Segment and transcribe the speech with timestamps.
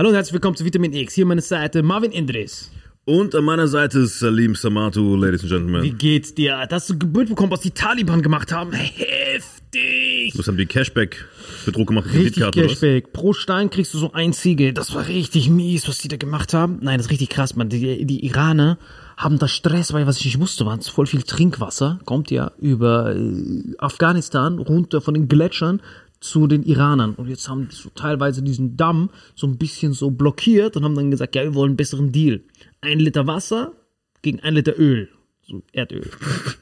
[0.00, 1.14] Hallo und herzlich willkommen zu Vitamin X.
[1.14, 2.70] Hier an meiner Seite Marvin Indres.
[3.04, 5.82] Und an meiner Seite ist Salim Samatu, Ladies and Gentlemen.
[5.82, 6.64] Wie geht's dir?
[6.70, 8.72] Hast du Geburt bekommen, was die Taliban gemacht haben?
[8.72, 10.38] Heftig!
[10.38, 11.26] Was haben die Cashback
[11.66, 12.06] Betrug gemacht?
[12.14, 12.48] Richtig?
[12.52, 13.12] Cashback.
[13.12, 14.72] Pro Stein kriegst du so ein Ziegel.
[14.72, 16.78] Das war richtig mies, was die da gemacht haben.
[16.80, 17.68] Nein, das ist richtig krass, man.
[17.68, 18.78] Die, die Iraner
[19.16, 21.98] haben da Stress, weil was ich nicht wusste, war voll viel Trinkwasser.
[22.04, 25.82] Kommt ja über äh, Afghanistan runter von den Gletschern
[26.20, 27.14] zu den Iranern.
[27.14, 30.94] Und jetzt haben die so teilweise diesen Damm so ein bisschen so blockiert und haben
[30.94, 32.42] dann gesagt, ja, wir wollen einen besseren Deal.
[32.80, 33.72] Ein Liter Wasser
[34.22, 35.08] gegen ein Liter Öl.
[35.42, 36.10] So Erdöl.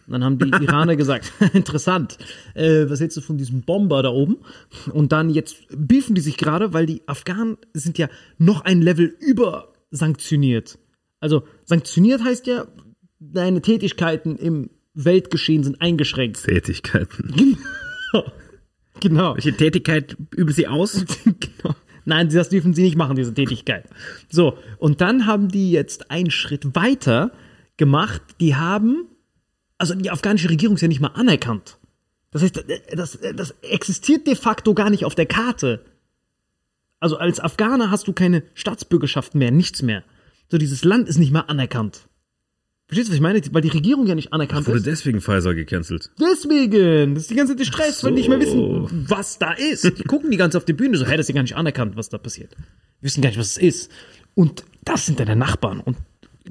[0.06, 2.18] Und dann haben die Iraner gesagt, interessant,
[2.54, 4.36] äh, was hältst du von diesem Bomber da oben?
[4.92, 9.06] Und dann jetzt beefen die sich gerade, weil die Afghanen sind ja noch ein Level
[9.20, 10.78] über sanktioniert.
[11.18, 12.66] Also sanktioniert heißt ja,
[13.18, 16.44] deine Tätigkeiten im Weltgeschehen sind eingeschränkt.
[16.44, 17.34] Tätigkeiten.
[17.36, 18.24] Genau.
[19.34, 21.04] Welche Tätigkeit üben Sie aus?
[21.24, 21.74] genau.
[22.06, 23.84] Nein, das dürfen sie nicht machen, diese Tätigkeit.
[24.30, 27.32] So, und dann haben die jetzt einen Schritt weiter
[27.76, 28.22] gemacht.
[28.40, 29.06] Die haben,
[29.76, 31.78] also die afghanische Regierung ist ja nicht mal anerkannt.
[32.30, 35.84] Das heißt, das, das existiert de facto gar nicht auf der Karte.
[37.00, 40.04] Also als Afghaner hast du keine Staatsbürgerschaft mehr, nichts mehr.
[40.48, 42.08] So, dieses Land ist nicht mal anerkannt.
[42.86, 43.40] Verstehst du, was ich meine?
[43.50, 44.86] Weil die Regierung ja nicht anerkannt Wurde ist.
[44.86, 46.10] deswegen Pfizer gecancelt.
[46.20, 48.84] Deswegen, das ist die ganze Zeit Stress, weil die nicht mehr so.
[48.84, 49.84] wissen, was da ist.
[49.84, 51.96] Die gucken die ganze auf die Bühne so, hey, das ist ja gar nicht anerkannt,
[51.96, 52.52] was da passiert.
[53.00, 53.90] Die wissen gar nicht, was es ist.
[54.34, 55.80] Und das sind deine Nachbarn.
[55.80, 55.96] Und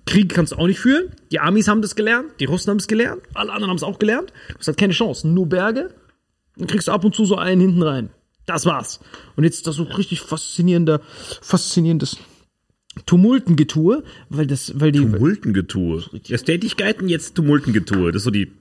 [0.05, 1.11] Krieg kannst du auch nicht führen.
[1.31, 3.97] Die Amis haben das gelernt, die Russen haben es gelernt, alle anderen haben es auch
[3.97, 4.33] gelernt.
[4.49, 5.93] Du hast halt keine Chance, nur Berge.
[6.57, 8.09] Dann kriegst du ab und zu so einen hinten rein.
[8.45, 8.99] Das war's.
[9.37, 11.01] Und jetzt ist das so richtig faszinierender,
[11.41, 12.17] faszinierendes
[13.05, 16.03] Tumultengetue, weil das, weil die, Tumultengetue.
[16.29, 18.11] Erst Tätigkeiten, jetzt Tumultengetue.
[18.11, 18.51] Das ist so die.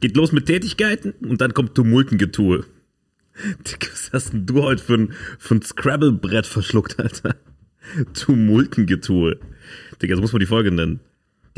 [0.00, 2.64] Geht los mit Tätigkeiten und dann kommt Tumultengetue.
[3.66, 7.36] Digga, Was hast denn du heute für ein, für ein Scrabble-Brett verschluckt, Alter?
[8.14, 9.38] Tumultengetue.
[10.00, 11.00] Digga, so muss man die Folge nennen.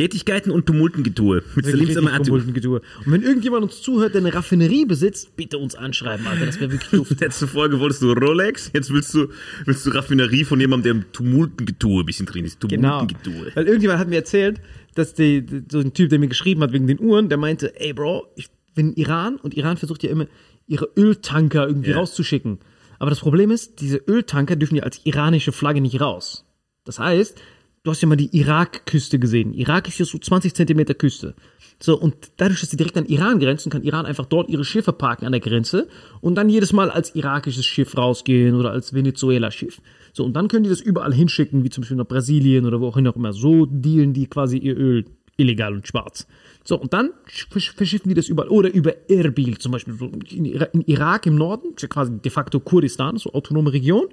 [0.00, 1.42] Tätigkeiten und Tumultengetue.
[1.54, 2.24] Mit Samatu.
[2.24, 2.80] Tumultengetue.
[3.04, 6.46] Und wenn irgendjemand uns zuhört, der eine Raffinerie besitzt, bitte uns anschreiben, Alter.
[6.46, 7.10] Das wäre wirklich doof.
[7.20, 9.28] Letzte Folge wolltest du Rolex, jetzt willst du,
[9.66, 12.60] willst du Raffinerie von jemandem, der im Tumultengetue ein bisschen drin ist.
[12.60, 13.00] Genau.
[13.00, 13.52] Tumultengetue.
[13.54, 14.62] Weil irgendjemand hat mir erzählt,
[14.94, 17.92] dass die, so ein Typ, der mir geschrieben hat wegen den Uhren, der meinte, ey
[17.92, 20.26] Bro, ich bin Iran und Iran versucht ja immer,
[20.66, 21.96] ihre Öltanker irgendwie Ja.
[21.98, 22.58] rauszuschicken.
[22.98, 26.46] Aber das Problem ist, diese Öltanker dürfen ja als iranische Flagge nicht raus.
[26.84, 27.38] Das heißt,
[27.82, 29.54] du hast ja mal die Irak-Küste gesehen.
[29.54, 31.34] Irak ist ja so 20 Zentimeter Küste.
[31.82, 34.92] So, und dadurch, dass sie direkt an Iran grenzen, kann Iran einfach dort ihre Schiffe
[34.92, 35.88] parken an der Grenze
[36.20, 39.80] und dann jedes Mal als irakisches Schiff rausgehen oder als Venezuela-Schiff.
[40.12, 42.88] So, und dann können die das überall hinschicken, wie zum Beispiel nach Brasilien oder wo
[42.88, 43.32] auch immer.
[43.32, 45.06] So dealen die quasi ihr Öl
[45.38, 46.26] illegal und schwarz.
[46.64, 48.50] So, und dann versch- verschiffen die das überall.
[48.50, 49.94] Oder über Erbil zum Beispiel.
[50.28, 54.08] In, in Irak im Norden, ist ja quasi de facto Kurdistan, so autonome Region.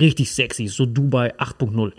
[0.00, 1.92] Richtig sexy, so Dubai 8.0.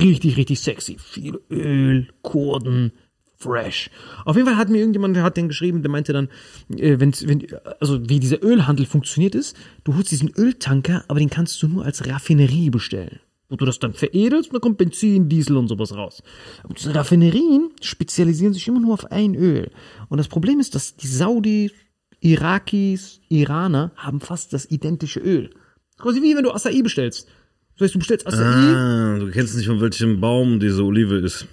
[0.00, 0.96] Richtig, richtig sexy.
[0.98, 2.92] Viel Öl, Kurden,
[3.36, 3.90] fresh.
[4.24, 6.28] Auf jeden Fall hat mir irgendjemand, hat den geschrieben, der meinte dann,
[6.70, 7.46] äh, wenn's, wenn,
[7.80, 11.84] also wie dieser Ölhandel funktioniert ist, du holst diesen Öltanker, aber den kannst du nur
[11.84, 13.20] als Raffinerie bestellen.
[13.50, 16.22] Wo du das dann veredelst und dann kommt Benzin, Diesel und sowas raus.
[16.66, 19.70] Und diese Raffinerien spezialisieren sich immer nur auf ein Öl.
[20.08, 21.72] Und das Problem ist, dass die Saudis,
[22.20, 25.50] Irakis, Iraner haben fast das identische Öl.
[25.98, 27.28] Quasi wie wenn du Acai bestellst.
[27.76, 31.46] Das heißt, du bestellst Acai, Ah, du kennst nicht, von welchem Baum diese Olive ist.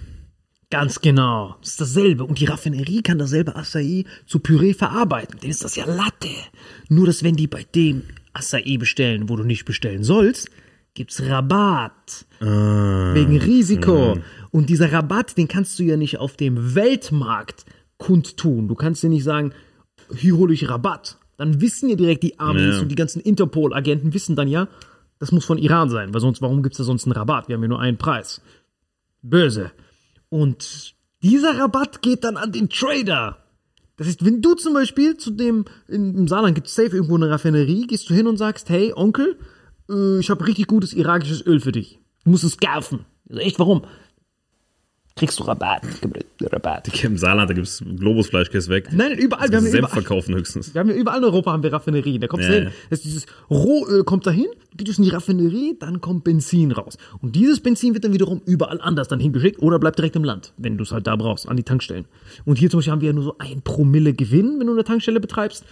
[0.70, 1.56] Ganz genau.
[1.60, 2.24] Das ist dasselbe.
[2.24, 5.38] Und die Raffinerie kann dasselbe Acai zu Püree verarbeiten.
[5.40, 6.28] Denen ist das ja Latte.
[6.88, 8.02] Nur, dass wenn die bei dem
[8.32, 10.48] Acai bestellen, wo du nicht bestellen sollst,
[10.94, 12.24] gibt's Rabatt.
[12.40, 14.18] Wegen Risiko.
[14.50, 17.64] Und dieser Rabatt, den kannst du ja nicht auf dem Weltmarkt
[17.98, 18.68] kundtun.
[18.68, 19.52] Du kannst dir nicht sagen,
[20.16, 21.18] hier hole ich Rabatt.
[21.36, 22.80] Dann wissen ja direkt die Amis Ja.
[22.80, 24.68] und die ganzen Interpol-Agenten wissen dann ja,
[25.22, 27.46] das muss von Iran sein, weil sonst, warum gibt's da sonst einen Rabatt?
[27.46, 28.40] Wir haben ja nur einen Preis.
[29.22, 29.70] Böse.
[30.30, 33.36] Und dieser Rabatt geht dann an den Trader.
[33.96, 37.30] Das heißt, wenn du zum Beispiel zu dem, im Saarland gibt es safe irgendwo eine
[37.30, 39.38] Raffinerie, gehst du hin und sagst, hey Onkel,
[39.88, 42.00] äh, ich habe richtig gutes irakisches Öl für dich.
[42.24, 43.06] Du musst es kaufen.
[43.26, 43.82] Ich so, echt, warum?
[45.14, 45.82] Kriegst du Rabatt.
[46.40, 47.04] Rabatt.
[47.04, 48.88] Im Saarland, da gibt's Globusfleisch, gehst weg.
[48.92, 49.50] Nein, überall.
[49.50, 50.74] Wir haben, Senf überall verkaufen höchstens.
[50.74, 52.20] wir haben überall in Europa haben wir Raffinerien.
[52.20, 52.96] Da kommst du Ja, hin, ja.
[52.96, 56.96] dieses Rohöl kommt dahin, geht es in die Raffinerie, dann kommt Benzin raus.
[57.20, 60.54] Und dieses Benzin wird dann wiederum überall anders dann hingeschickt oder bleibt direkt im Land,
[60.56, 62.06] wenn du es halt da brauchst, an die Tankstellen.
[62.46, 64.84] Und hier zum Beispiel haben wir ja nur so ein Promille Gewinn, wenn du eine
[64.84, 65.64] Tankstelle betreibst.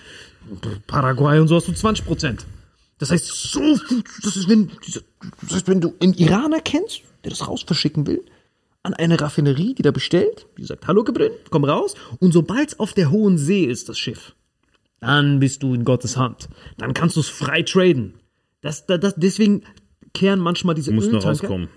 [0.87, 2.47] Paraguay und so hast du 20 Prozent.
[2.99, 4.71] Das heißt, so viel, das ist, wenn,
[5.43, 8.23] das heißt, wenn du einen Iraner kennst, der das raus verschicken will,
[8.83, 11.95] an eine Raffinerie, die da bestellt, die sagt, hallo Gebrin, komm raus.
[12.19, 14.35] Und sobald es auf der hohen See ist, das Schiff,
[15.01, 16.49] dann bist du in Gottes Hand.
[16.79, 18.15] Dann kannst du es frei traden.
[18.61, 19.63] Das, das, das, deswegen
[20.13, 21.29] kehren manchmal diese Muss Öltanker.
[21.29, 21.69] rauskommen.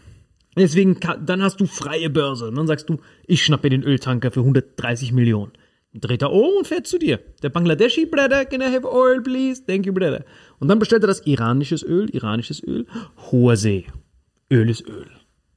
[0.55, 2.47] Deswegen, dann hast du freie Börse.
[2.47, 5.53] Und dann sagst du, ich schnappe den Öltanker für 130 Millionen.
[5.93, 7.19] Dann dreht er um und fährt zu dir.
[7.41, 9.63] Der Bangladeshi, brother, can I have oil, please?
[9.65, 10.25] Thank you, brother.
[10.59, 12.85] Und dann bestellt er das iranisches Öl, iranisches Öl,
[13.31, 13.87] hoher See.
[14.51, 15.07] Öl ist Öl.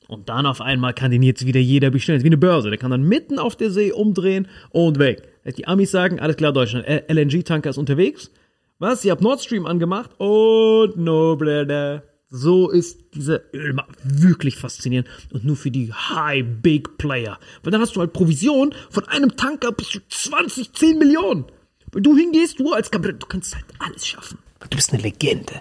[0.09, 2.17] Und dann auf einmal kann den jetzt wieder jeder bestellen.
[2.17, 2.71] Das ist wie eine Börse.
[2.71, 5.29] Der kann dann mitten auf der See umdrehen und weg.
[5.57, 8.31] Die Amis sagen, alles klar, Deutschland, LNG-Tanker ist unterwegs.
[8.79, 9.05] Was?
[9.05, 10.11] Ihr habt Nord Stream angemacht?
[10.19, 12.03] Und no, brother.
[12.29, 15.09] So ist dieser Ölmarkt wirklich faszinierend.
[15.33, 17.39] Und nur für die High Big Player.
[17.63, 21.45] Weil dann hast du halt Provision von einem Tanker bis zu 20, 10 Millionen.
[21.93, 24.39] Wenn du hingehst, du als Kabinett, du kannst halt alles schaffen.
[24.59, 25.55] Weil Du bist eine Legende.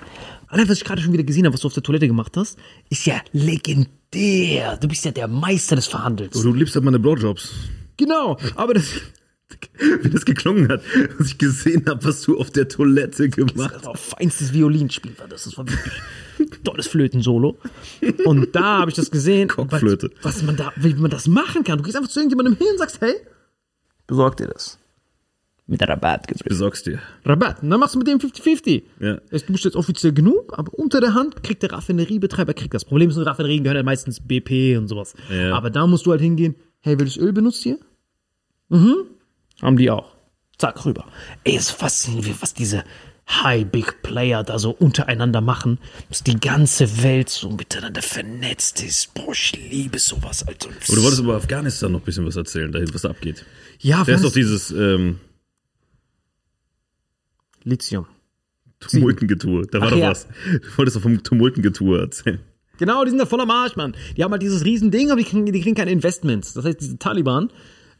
[0.48, 2.58] Allein, was ich gerade schon wieder gesehen habe, was du auf der Toilette gemacht hast,
[2.90, 4.78] ist ja legendär.
[4.78, 6.40] Du bist ja der Meister des Verhandelns.
[6.40, 7.52] Du liebst halt meine Blowjobs.
[7.98, 9.02] Genau, aber das,
[10.02, 10.82] Wie das geklungen hat,
[11.20, 13.76] als ich gesehen habe, was du auf der Toilette gemacht hast.
[13.76, 15.44] das war feinstes Violinspiel war das.
[15.44, 15.94] Das war wirklich
[16.40, 17.58] ein tolles Flötensolo.
[18.26, 20.12] Und da habe ich das gesehen, Cockflöte.
[20.22, 21.78] was, was man da, wie man das machen kann.
[21.78, 23.16] Du gehst einfach zu irgendjemandem hin und sagst, hey,
[24.08, 24.78] besorg dir das.
[25.68, 26.28] Mit Rabatt.
[26.44, 27.00] Besorgst dir.
[27.26, 27.64] Rabatt.
[27.64, 28.84] Und dann machst du mit dem 50-50.
[29.00, 29.16] Ja.
[29.16, 32.86] Du bist jetzt offiziell genug, aber unter der Hand kriegt der Raffineriebetreiber kriegt das.
[32.86, 35.16] Problem ist, Raffinerien gehören ja meistens BP und sowas.
[35.32, 35.56] Ja.
[35.56, 37.80] Aber da musst du halt hingehen, hey, welches Öl benutzt ihr?
[38.70, 38.96] Mhm.
[39.62, 40.14] Haben die auch.
[40.60, 41.06] Zack, rüber.
[41.44, 42.84] Ey, es ist faszinierend, was diese
[43.28, 45.80] High Big Player da so untereinander machen,
[46.10, 49.16] dass die ganze Welt so miteinander vernetzt ist.
[49.16, 50.70] Boah, ich liebe sowas, Alter.
[50.70, 53.44] Aber du wolltest über Afghanistan noch ein bisschen was erzählen, dahin, was da abgeht.
[53.80, 55.20] ja, Der ist doch dieses ähm,
[57.66, 58.06] Lithium.
[58.80, 59.68] Tumultengetue.
[59.68, 60.10] Da war Ach doch ja.
[60.12, 60.28] was.
[60.46, 62.40] Du wolltest doch vom Tumultengetue erzählen.
[62.78, 63.96] Genau, die sind da voller Marsch, Mann.
[64.16, 66.54] Die haben halt dieses Riesending, aber die kriegen, die kriegen keine Investments.
[66.54, 67.50] Das heißt, diese Taliban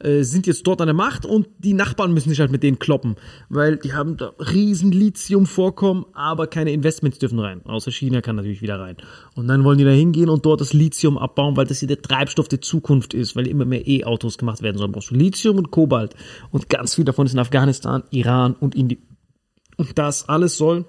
[0.00, 2.78] äh, sind jetzt dort an der Macht und die Nachbarn müssen sich halt mit denen
[2.78, 3.16] kloppen.
[3.48, 7.64] Weil die haben da riesen Lithium-Vorkommen, aber keine Investments dürfen rein.
[7.64, 8.96] Außer China kann natürlich wieder rein.
[9.34, 12.02] Und dann wollen die da hingehen und dort das Lithium abbauen, weil das hier der
[12.02, 14.92] Treibstoff der Zukunft ist, weil immer mehr E-Autos gemacht werden sollen.
[14.92, 16.14] Brauchst du Lithium und Kobalt.
[16.50, 19.00] Und ganz viel davon ist in Afghanistan, Iran und Indien.
[19.76, 20.86] Und das alles soll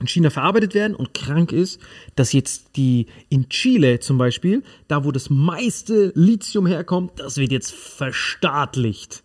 [0.00, 1.80] in China verarbeitet werden und krank ist,
[2.16, 7.52] dass jetzt die in Chile zum Beispiel, da wo das meiste Lithium herkommt, das wird
[7.52, 9.22] jetzt verstaatlicht.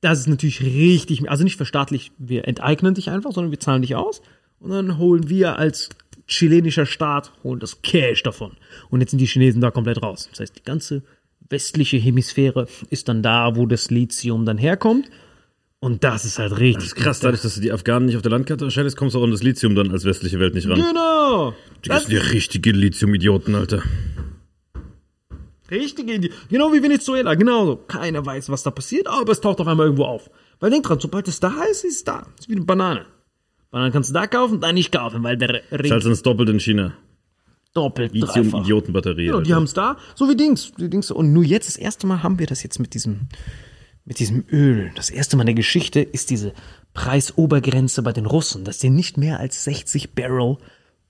[0.00, 3.94] Das ist natürlich richtig, also nicht verstaatlicht, wir enteignen dich einfach, sondern wir zahlen dich
[3.94, 4.22] aus
[4.60, 5.90] und dann holen wir als
[6.26, 8.52] chilenischer Staat, holen das Cash davon.
[8.90, 10.28] Und jetzt sind die Chinesen da komplett raus.
[10.30, 11.02] Das heißt, die ganze
[11.48, 15.08] westliche Hemisphäre ist dann da, wo das Lithium dann herkommt.
[15.78, 18.22] Und das ist halt richtig Das ist krass, dadurch, dass du die Afghanen nicht auf
[18.22, 20.76] der Landkarte erscheinst, kommst du auch an das Lithium dann als westliche Welt nicht ran.
[20.80, 21.54] Genau.
[21.84, 23.82] Die sind ja richtige Lithium-Idioten, Alter.
[25.70, 26.30] Richtige Idee.
[26.48, 27.76] Genau wie Venezuela, genauso.
[27.76, 30.30] Keiner weiß, was da passiert, aber es taucht auf einmal irgendwo auf.
[30.60, 32.26] Weil denk dran, sobald es da ist, ist es da.
[32.38, 33.04] ist wie eine Banane.
[33.70, 36.48] Banane kannst du da kaufen, da nicht kaufen, weil der Ring Zahlst du das doppelt
[36.48, 36.92] in China.
[37.74, 38.14] doppelt.
[38.14, 39.26] Lithium-Idioten-Batterie.
[39.26, 41.10] Genau, die haben es da, so wie Dings, die Dings.
[41.10, 43.28] Und nur jetzt, das erste Mal haben wir das jetzt mit diesem,
[44.06, 44.90] mit diesem Öl.
[44.94, 46.54] Das erste Mal in der Geschichte ist diese
[46.94, 50.56] Preisobergrenze bei den Russen, dass die nicht mehr als 60 Barrel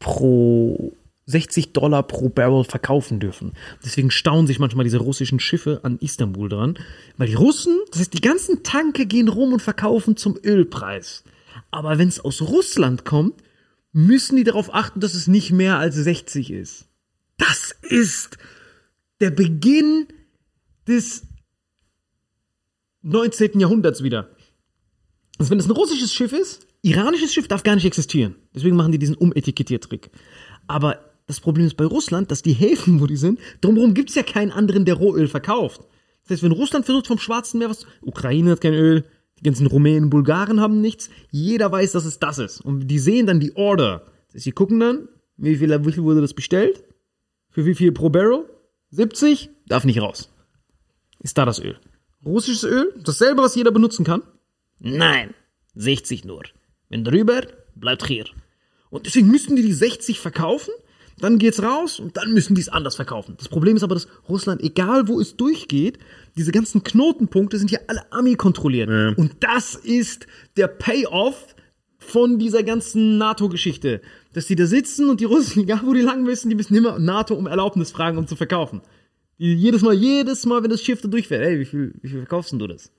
[0.00, 0.92] pro
[1.26, 3.52] 60 Dollar pro Barrel verkaufen dürfen.
[3.84, 6.78] Deswegen staunen sich manchmal diese russischen Schiffe an Istanbul dran,
[7.16, 11.24] weil die Russen, das heißt, die ganzen Tanke gehen rum und verkaufen zum Ölpreis.
[11.70, 13.42] Aber wenn es aus Russland kommt,
[13.92, 16.86] müssen die darauf achten, dass es nicht mehr als 60 ist.
[17.38, 18.38] Das ist
[19.20, 20.06] der Beginn
[20.86, 21.24] des
[23.06, 23.60] 19.
[23.60, 24.28] Jahrhunderts wieder.
[25.38, 28.34] Also wenn es ein russisches Schiff ist, iranisches Schiff darf gar nicht existieren.
[28.52, 30.10] Deswegen machen die diesen Umetikettiertrick.
[30.66, 34.16] Aber das Problem ist bei Russland, dass die Häfen, wo die sind, drumherum gibt es
[34.16, 35.82] ja keinen anderen, der Rohöl verkauft.
[36.24, 39.04] Das heißt, wenn Russland versucht vom Schwarzen Meer was, Ukraine hat kein Öl,
[39.38, 42.60] die ganzen Rumänen, Bulgaren haben nichts, jeder weiß, dass es das ist.
[42.60, 44.02] Und die sehen dann die Order.
[44.26, 46.82] Das heißt, sie gucken dann, wie viel, wie viel wurde das bestellt?
[47.50, 48.46] Für wie viel pro Barrel?
[48.90, 49.50] 70?
[49.68, 50.32] Darf nicht raus.
[51.20, 51.78] Ist da das Öl.
[52.26, 52.92] Russisches Öl?
[53.02, 54.22] Dasselbe, was jeder benutzen kann?
[54.80, 55.34] Nein,
[55.76, 56.42] 60 nur.
[56.88, 57.42] Wenn drüber,
[57.74, 58.26] bleibt hier.
[58.90, 60.72] Und deswegen müssen die die 60 verkaufen,
[61.18, 63.36] dann geht's raus und dann müssen die es anders verkaufen.
[63.38, 65.98] Das Problem ist aber, dass Russland, egal wo es durchgeht,
[66.36, 68.90] diese ganzen Knotenpunkte sind ja alle Ami kontrolliert.
[69.16, 71.54] Und das ist der Payoff
[71.98, 74.02] von dieser ganzen NATO-Geschichte.
[74.34, 76.98] Dass die da sitzen und die Russen, egal wo die lang müssen, die müssen immer
[76.98, 78.82] NATO um Erlaubnis fragen, um zu verkaufen.
[79.38, 82.18] Die jedes Mal, jedes Mal, wenn das Schiff da durchfährt, ey, wie viel, wie viel
[82.18, 82.90] verkaufst denn du das?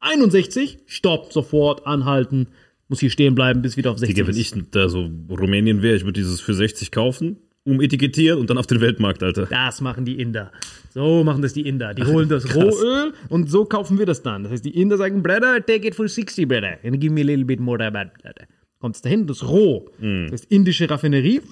[0.00, 2.48] 61, stopp, sofort, anhalten,
[2.88, 5.96] muss hier stehen bleiben, bis wieder auf 60 Digga, wenn ich da so Rumänien wäre,
[5.96, 9.46] ich würde dieses für 60 kaufen, umetikettieren und dann auf den Weltmarkt, Alter.
[9.46, 10.52] Das machen die Inder.
[10.94, 11.92] So machen das die Inder.
[11.92, 12.54] Die holen das.
[12.54, 14.44] Rohöl und so kaufen wir das dann.
[14.44, 16.78] Das heißt, die Inder sagen, Brother, take it for 60, brother.
[16.84, 18.46] And give me a little bit more rabatt, brother.
[18.78, 19.90] Kommt es dahin, das roh.
[20.00, 21.42] Das ist indische Raffinerie.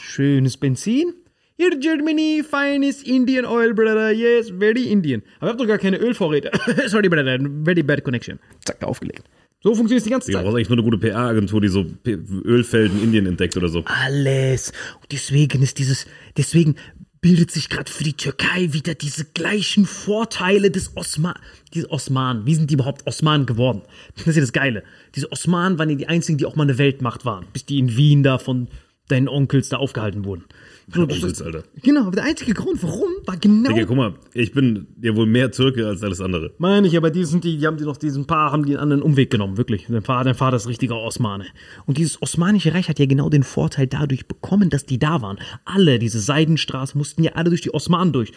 [0.00, 1.12] schönes Benzin.
[1.60, 4.12] Here Germany, finest Indian oil, brother.
[4.12, 5.22] Yes, very Indian.
[5.40, 6.50] Aber ich hab doch gar keine Ölvorräte.
[6.86, 7.38] Sorry, brother.
[7.64, 8.38] Very bad connection.
[8.64, 9.24] Zack, aufgelegt.
[9.62, 10.42] So funktioniert es die ganze Du Zeit.
[10.42, 13.84] brauchst eigentlich nur eine gute PR-Agentur, die so Ölfelden in Indien entdeckt oder so.
[13.84, 14.72] Alles.
[15.02, 16.76] Und deswegen ist dieses, deswegen
[17.20, 21.34] bildet sich gerade für die Türkei wieder diese gleichen Vorteile des Osman,
[21.74, 22.46] diese Osmanen.
[22.46, 23.82] Wie sind die überhaupt Osmanen geworden?
[24.16, 24.82] Das ist ja das Geile.
[25.14, 27.94] Diese Osmanen waren ja die einzigen, die auch mal eine Weltmacht waren, bis die in
[27.98, 28.68] Wien da von
[29.08, 30.44] deinen Onkels da aufgehalten wurden.
[30.92, 31.64] So, das Onkels, ist- Alter.
[31.82, 33.70] Genau, aber der einzige Grund, warum, war genau.
[33.70, 36.52] Digga, guck mal, ich bin ja wohl mehr Türke als alles andere.
[36.58, 38.82] Meine ich, aber die sind die, die haben die noch diesen Paar, haben die einen
[38.82, 39.86] anderen Umweg genommen, wirklich.
[39.88, 41.46] Dein Vater, dein Vater ist richtiger Osmane.
[41.86, 45.38] Und dieses Osmanische Reich hat ja genau den Vorteil dadurch bekommen, dass die da waren.
[45.64, 48.32] Alle, diese Seidenstraße, mussten ja alle durch die Osmanen durch.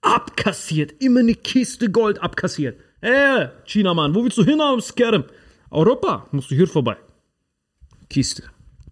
[0.00, 2.78] Abkassiert, immer eine Kiste Gold abkassiert.
[3.00, 5.24] Äh, Chinamann, wo willst du hin am Skerm?
[5.70, 6.96] Europa, musst du hier vorbei.
[8.10, 8.44] Kiste,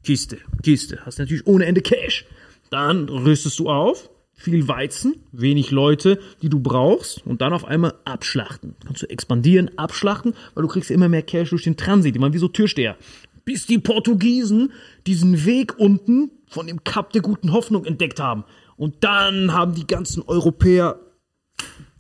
[0.03, 1.01] Kiste, Kiste.
[1.05, 2.25] Hast natürlich ohne Ende Cash.
[2.73, 7.93] Dann rüstest du auf, viel Weizen, wenig Leute, die du brauchst und dann auf einmal
[8.07, 8.77] abschlachten.
[8.87, 12.39] Kannst du expandieren, abschlachten, weil du kriegst immer mehr Cash durch den Transit, waren wie
[12.39, 12.97] so Türsteher.
[13.45, 14.73] Bis die Portugiesen
[15.07, 18.45] diesen Weg unten von dem Kap der guten Hoffnung entdeckt haben.
[18.79, 20.99] Und dann haben die ganzen Europäer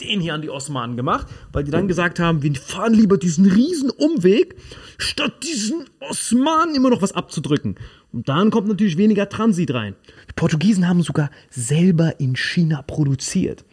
[0.02, 3.46] den hier an die Osmanen gemacht, weil die dann gesagt haben, wir fahren lieber diesen
[3.46, 4.56] riesen Umweg,
[4.98, 7.76] statt diesen Osmanen immer noch was abzudrücken.
[8.12, 9.94] Und dann kommt natürlich weniger Transit rein.
[10.28, 13.64] Die Portugiesen haben sogar selber in China produziert.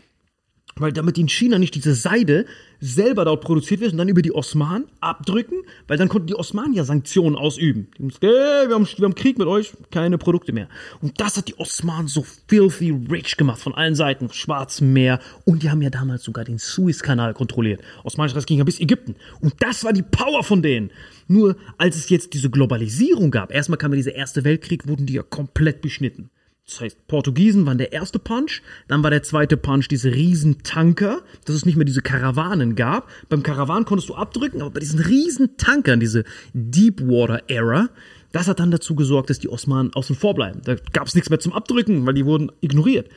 [0.79, 2.45] Weil damit in China nicht diese Seide
[2.79, 5.57] selber dort produziert wird und dann über die Osmanen abdrücken,
[5.87, 7.87] weil dann konnten die Osmanen ja Sanktionen ausüben.
[7.97, 10.69] Die haben hey, wir, haben, wir haben Krieg mit euch, keine Produkte mehr.
[11.01, 15.19] Und das hat die Osmanen so filthy rich gemacht von allen Seiten, Schwarzem Meer.
[15.45, 17.81] Und die haben ja damals sogar den Suezkanal kontrolliert.
[18.03, 19.15] Osmanisches ging ja bis Ägypten.
[19.41, 20.91] Und das war die Power von denen.
[21.27, 25.13] Nur als es jetzt diese Globalisierung gab, erstmal kam ja dieser Erste Weltkrieg, wurden die
[25.13, 26.31] ja komplett beschnitten.
[26.69, 31.23] Das heißt, Portugiesen waren der erste Punch, dann war der zweite Punch diese riesen Tanker,
[31.45, 33.09] dass es nicht mehr diese Karawanen gab.
[33.27, 37.89] Beim Karawan konntest du abdrücken, aber bei diesen riesen Tankern, diese Deepwater Era,
[38.31, 40.61] das hat dann dazu gesorgt, dass die Osmanen außen vor bleiben.
[40.63, 43.09] Da gab es nichts mehr zum Abdrücken, weil die wurden ignoriert.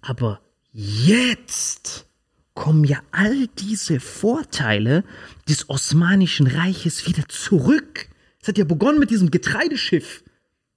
[0.00, 0.40] Aber
[0.72, 2.06] jetzt
[2.54, 5.04] kommen ja all diese Vorteile
[5.48, 8.08] des Osmanischen Reiches wieder zurück.
[8.42, 10.24] Es hat ja begonnen mit diesem Getreideschiff.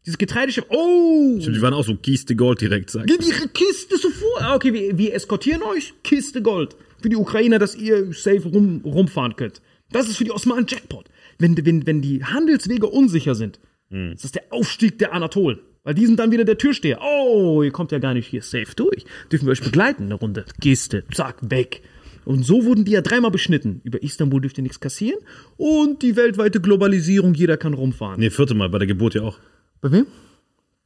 [0.10, 1.38] Dieses Getreideschiff, oh!
[1.38, 3.06] Die waren auch so Kiste Gold direkt, sag.
[3.06, 4.42] Gib ihre Kiste sofort.
[4.42, 5.94] Ah, okay, wir, wir eskortieren euch.
[6.02, 6.76] Kiste Gold.
[7.00, 9.62] Für die Ukrainer, dass ihr safe rum, rumfahren könnt.
[9.92, 11.06] Das ist für die Osmanen Jackpot.
[11.38, 13.60] Wenn, wenn, wenn die Handelswege unsicher sind,
[13.92, 15.60] ist das der Aufstieg der Anatolen.
[15.84, 17.02] Weil die sind dann wieder der Türsteher.
[17.04, 19.06] Oh, ihr kommt ja gar nicht hier safe durch.
[19.32, 20.46] Dürfen wir euch begleiten eine Runde?
[20.60, 21.84] Kiste, zack, weg.
[22.26, 23.82] Und so wurden die ja dreimal beschnitten.
[23.84, 25.20] Über Istanbul dürft ihr nichts kassieren.
[25.56, 28.20] Und die weltweite Globalisierung, jeder kann rumfahren.
[28.20, 29.38] Nee, vierte Mal, bei der Geburt ja auch.
[29.82, 30.08] Bei wem?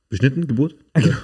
[0.10, 0.76] Beschnitten, Geburt?
[0.94, 1.18] genau.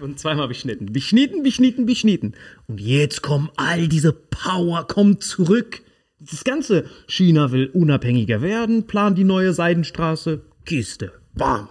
[0.00, 0.92] Und zweimal beschnitten.
[0.92, 2.34] Beschnitten, beschnitten, beschnitten.
[2.66, 5.82] Und jetzt kommen all diese Power, kommt zurück.
[6.18, 10.42] Das ganze China will unabhängiger werden, plant die neue Seidenstraße.
[10.64, 11.12] Kiste.
[11.34, 11.68] Bam.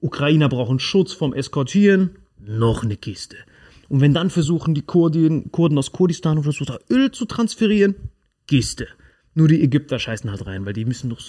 [0.00, 2.18] Ukrainer brauchen Schutz vom Eskortieren.
[2.38, 3.36] Noch eine Kiste.
[3.88, 7.94] Und wenn dann versuchen die Kurden, Kurden aus Kurdistan oder so Öl zu transferieren,
[8.48, 8.88] Kiste.
[9.36, 11.20] Nur die Ägypter scheißen halt rein, weil die müssen doch,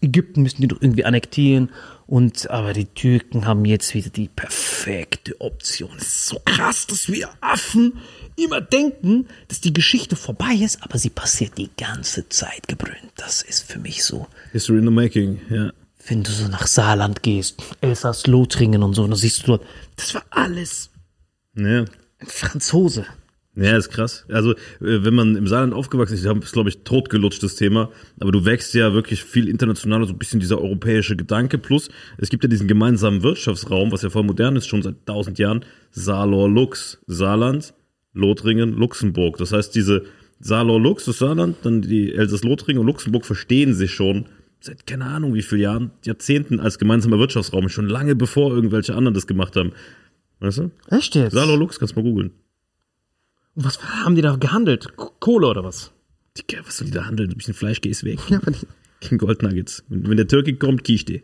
[0.00, 1.70] Ägypten müssen die doch irgendwie annektieren.
[2.08, 5.90] Und, aber die Türken haben jetzt wieder die perfekte Option.
[5.96, 7.98] Es ist so krass, dass wir Affen
[8.36, 13.12] immer denken, dass die Geschichte vorbei ist, aber sie passiert die ganze Zeit gebrüllt.
[13.16, 15.72] Das ist für mich so, History in the making, ja.
[16.08, 20.14] wenn du so nach Saarland gehst, Elsass, Lothringen und so, dann siehst du dort, das
[20.14, 20.90] war alles
[21.56, 21.82] Ja.
[21.82, 23.06] ein Franzose.
[23.54, 24.24] Ja, ist krass.
[24.30, 27.90] Also, äh, wenn man im Saarland aufgewachsen ist, ist glaube ich, totgelutscht, das Thema.
[28.18, 31.58] Aber du wächst ja wirklich viel internationaler, so ein bisschen dieser europäische Gedanke.
[31.58, 35.38] Plus, es gibt ja diesen gemeinsamen Wirtschaftsraum, was ja voll modern ist, schon seit tausend
[35.38, 35.64] Jahren.
[35.90, 37.74] Saarlor-Lux, Saarland,
[38.14, 39.36] Lothringen, Luxemburg.
[39.36, 40.04] Das heißt, diese
[40.40, 44.26] Saarlor-Lux, das Saarland, dann die Elsass-Lothringen und Luxemburg verstehen sich schon
[44.60, 47.68] seit keine Ahnung wie vielen Jahren, Jahrzehnten als gemeinsamer Wirtschaftsraum.
[47.68, 49.72] Schon lange bevor irgendwelche anderen das gemacht haben.
[50.40, 50.70] Weißt du?
[50.88, 51.32] Echt jetzt?
[51.32, 52.30] Saarlor-Lux, kannst du mal googeln.
[53.54, 54.88] Und was haben die da gehandelt?
[55.20, 55.92] Kohle oder was?
[56.38, 57.30] Digga, was soll die da handeln?
[57.30, 58.18] Ein bisschen Fleisch, gehst weg.
[58.28, 58.66] Ja, aber die-
[59.06, 59.84] Kein Goldnuggets.
[59.88, 61.22] Wenn, wenn der Türke kommt, kiech die.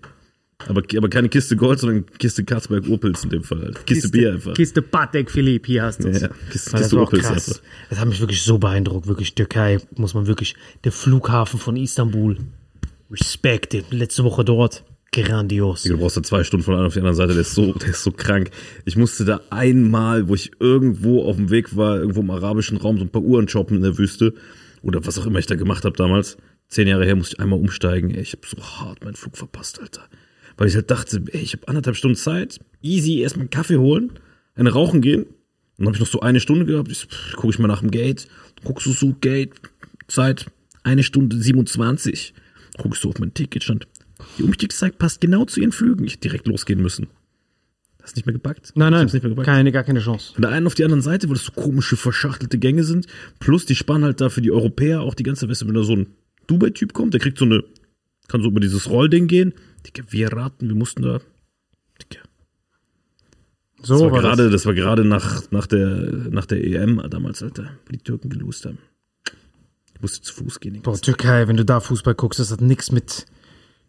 [0.66, 3.60] Aber, aber keine Kiste Gold, sondern Kiste Karzberg Opels in dem Fall.
[3.62, 3.86] Halt.
[3.86, 4.54] Kiste, Bier einfach.
[4.54, 6.22] Kiste Patek Philipp, hier hast du es.
[6.22, 6.28] Ja.
[6.50, 7.48] Kiste- das Kiste auch Opels krass.
[7.48, 7.62] einfach.
[7.90, 9.06] Das hat mich wirklich so beeindruckt.
[9.06, 12.38] Wirklich, Türkei muss man wirklich, der Flughafen von Istanbul,
[13.10, 14.82] Respekt, letzte Woche dort,
[15.22, 15.82] grandios.
[15.82, 17.90] Du brauchst da zwei Stunden von einer auf die andere Seite, der ist so, der
[17.90, 18.50] ist so krank.
[18.84, 22.98] Ich musste da einmal, wo ich irgendwo auf dem Weg war, irgendwo im arabischen Raum,
[22.98, 24.34] so ein paar Uhren shoppen in der Wüste.
[24.82, 26.36] Oder was auch immer ich da gemacht habe damals.
[26.68, 28.10] Zehn Jahre her musste ich einmal umsteigen.
[28.10, 30.02] Ich habe so hart meinen Flug verpasst, Alter.
[30.56, 34.12] weil ich halt dachte, ey, ich habe anderthalb Stunden Zeit, easy, erstmal einen Kaffee holen,
[34.54, 35.26] eine rauchen gehen.
[35.78, 38.26] Dann habe ich noch so eine Stunde gehabt, ich, gucke ich mal nach dem Gate,
[38.64, 39.52] guckst du so, Gate,
[40.08, 40.46] Zeit,
[40.82, 42.34] eine Stunde 27.
[42.76, 43.86] Guckst du auf mein Ticket, stand,
[44.38, 46.04] die Umstiegszeit passt genau zu ihren Flügen.
[46.04, 47.08] Ich hätte direkt losgehen müssen.
[48.02, 48.72] Hast nicht mehr gebackt?
[48.74, 49.44] Nein, nein, nicht mehr gebackt.
[49.44, 50.32] keine, gar keine Chance.
[50.32, 53.06] Von der einen auf die andere Seite, weil das so komische, verschachtelte Gänge sind.
[53.38, 55.94] Plus die spannen halt da für die Europäer auch die ganze Weste, wenn da so
[55.94, 56.06] ein
[56.46, 57.64] Dubai-Typ kommt, der kriegt so eine,
[58.28, 59.52] kann so über dieses Rollding gehen.
[59.86, 61.20] Digga, wir raten, wir mussten da.
[62.00, 62.22] Digga.
[63.82, 67.42] So Das war war gerade, das war gerade nach, nach der, nach der EM damals,
[67.42, 68.78] Alter, wo die Türken gelost haben.
[69.94, 70.80] Ich musste zu Fuß gehen.
[70.80, 73.26] Boah, Türkei, wenn du da Fußball guckst, das hat nichts mit.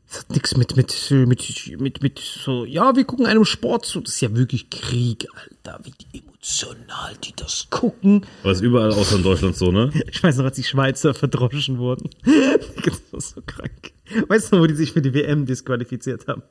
[0.10, 4.02] Das hat nichts mit, mit, mit, mit, mit so, ja, wir gucken einem Sport zu.
[4.02, 5.80] Das ist ja wirklich Krieg, Alter.
[5.84, 8.26] Wie emotional die das gucken.
[8.42, 9.92] Aber ist überall außer in Deutschland so, ne?
[10.12, 12.10] Ich weiß noch, als die Schweizer verdroschen wurden.
[12.84, 13.92] Das war so krank.
[14.28, 16.42] Weißt du, wo die sich für die WM disqualifiziert haben?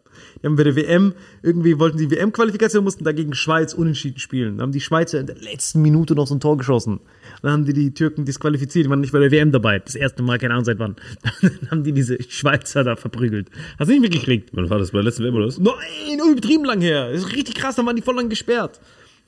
[0.40, 4.58] Die haben bei der WM, irgendwie wollten die WM-Qualifikation, mussten dagegen Schweiz unentschieden spielen.
[4.58, 7.00] Dann haben die Schweizer in der letzten Minute noch so ein Tor geschossen.
[7.42, 9.78] Dann haben die die Türken disqualifiziert, die waren nicht bei der WM dabei.
[9.78, 10.96] Das erste Mal, keine Ahnung seit wann.
[11.42, 13.48] Dann haben die diese Schweizer da verprügelt.
[13.78, 14.50] Hast du nicht mitgekriegt?
[14.52, 15.58] Wann war das bei der letzten WM oder was?
[15.58, 17.10] Nein, übertrieben lang her.
[17.10, 18.80] Das ist richtig krass, da waren die voll lang gesperrt.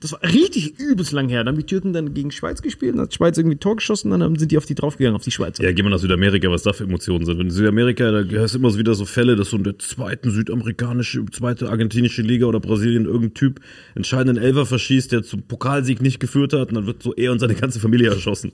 [0.03, 1.45] Das war richtig übelst lang her.
[1.45, 4.23] Dann haben die Türken dann gegen Schweiz gespielt, dann hat Schweiz irgendwie Tor geschossen, dann
[4.23, 5.63] haben- sind die auf die draufgegangen, auf die Schweizer.
[5.63, 7.39] Ja, geh mal nach Südamerika, was da für Emotionen sind.
[7.39, 11.25] In Südamerika, da hast du immer wieder so Fälle, dass so in der zweiten südamerikanische,
[11.27, 13.61] zweite argentinische Liga oder Brasilien irgendein Typ
[13.95, 17.39] entscheidenden Elfer verschießt, der zum Pokalsieg nicht geführt hat und dann wird so er und
[17.39, 18.53] seine ganze Familie erschossen.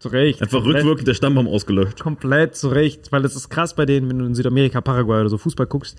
[0.00, 0.42] Zu Recht.
[0.42, 2.00] Einfach Komplett- rückwirkend der Stammbaum ausgelöscht.
[2.00, 5.28] Komplett zu Recht, weil das ist krass bei denen, wenn du in Südamerika, Paraguay oder
[5.30, 5.96] so Fußball guckst,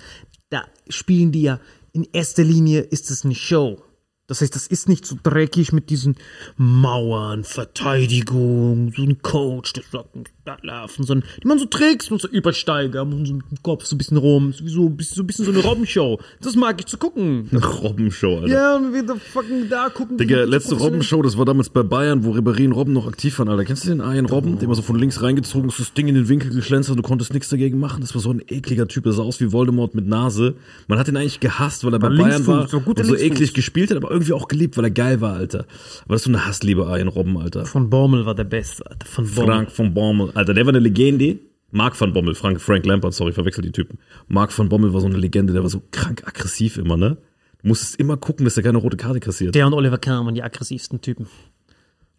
[0.50, 1.62] da spielen die ja,
[1.94, 3.82] in erster Linie ist es eine Show.
[4.28, 6.16] Das heißt, das ist nicht so dreckig mit diesen
[6.58, 12.28] Mauern, Verteidigung, so ein Coach, der sagt, laufen, sondern die machen so Tricks und so
[12.28, 15.16] Übersteiger, machen so mit dem Kopf so ein bisschen rum, so, wie so, ein bisschen-
[15.16, 16.20] so ein bisschen so eine Robbenshow.
[16.42, 17.50] Das mag ich zu gucken.
[17.54, 18.48] Robbenshow, Alter.
[18.48, 20.18] Ja, und wir da fucking da gucken.
[20.18, 23.50] Digga, letzte Robbenshow, das war damals bei Bayern, wo Ribéry und Robben noch aktiv waren,
[23.50, 23.66] Alter.
[23.66, 26.16] Kennst du den einen Robben, der immer so von links reingezogen ist, das Ding in
[26.16, 28.02] den Winkel geschlänzt und du konntest nichts dagegen machen?
[28.02, 30.56] Das war so ein ekliger Typ, der sah aus wie Voldemort mit Nase.
[30.88, 33.54] Man hat ihn eigentlich gehasst, weil er bei War Bayern war so und so eklig
[33.54, 35.66] gespielt hat, aber irgendwie auch geliebt, weil er geil war, Alter.
[36.06, 37.66] Aber das ist so eine Hassliebe, Arjen Robben, Alter.
[37.66, 39.06] Von Bommel war der Beste, Alter.
[39.06, 39.26] Von.
[39.26, 41.40] Frank von Bommel, Alter, der war eine Legende.
[41.72, 44.00] Mark van Bommel, Frank, Frank Lampard, sorry, verwechsel die Typen.
[44.28, 47.18] Mark van Bommel war so eine Legende, der war so krank aggressiv immer, ne?
[47.62, 49.56] Du musstest immer gucken, dass er keine rote Karte kassiert.
[49.56, 51.28] Der und Oliver Kahn waren die aggressivsten Typen.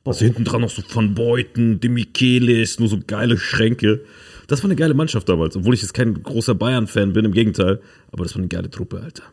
[0.05, 4.05] Also hinten dran noch so Van Beuten, De Michelis, nur so geile Schränke.
[4.47, 7.81] Das war eine geile Mannschaft damals, obwohl ich jetzt kein großer Bayern-Fan bin, im Gegenteil.
[8.13, 9.25] Aber das war eine geile Truppe, Alter.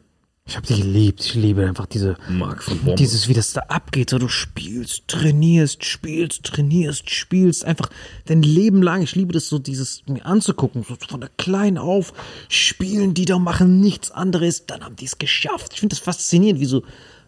[0.45, 1.21] Ich hab die geliebt.
[1.21, 2.95] Ich liebe einfach diese, Mark von Bommel.
[2.95, 4.09] dieses, wie das da abgeht.
[4.09, 7.63] So, du spielst, trainierst, spielst, trainierst, spielst.
[7.63, 7.89] Einfach
[8.25, 9.03] dein Leben lang.
[9.03, 10.83] Ich liebe das so, dieses mir anzugucken.
[10.83, 12.11] So von der Kleinen auf
[12.49, 14.65] spielen die da, machen nichts anderes.
[14.65, 15.71] Dann haben die es geschafft.
[15.73, 16.83] Ich finde das faszinierend, wie so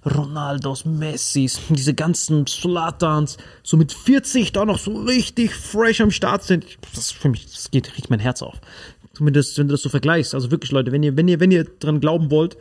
[0.06, 6.44] Ronaldos, Messis, diese ganzen Slatans, so mit 40 da noch so richtig fresh am Start
[6.44, 6.66] sind.
[6.94, 8.56] Das ist für mich, das geht, riecht mein Herz auf.
[9.16, 10.36] Zumindest, wenn du das so vergleichst.
[10.36, 12.58] Also wirklich, Leute, wenn ihr, wenn ihr, wenn ihr dran glauben wollt,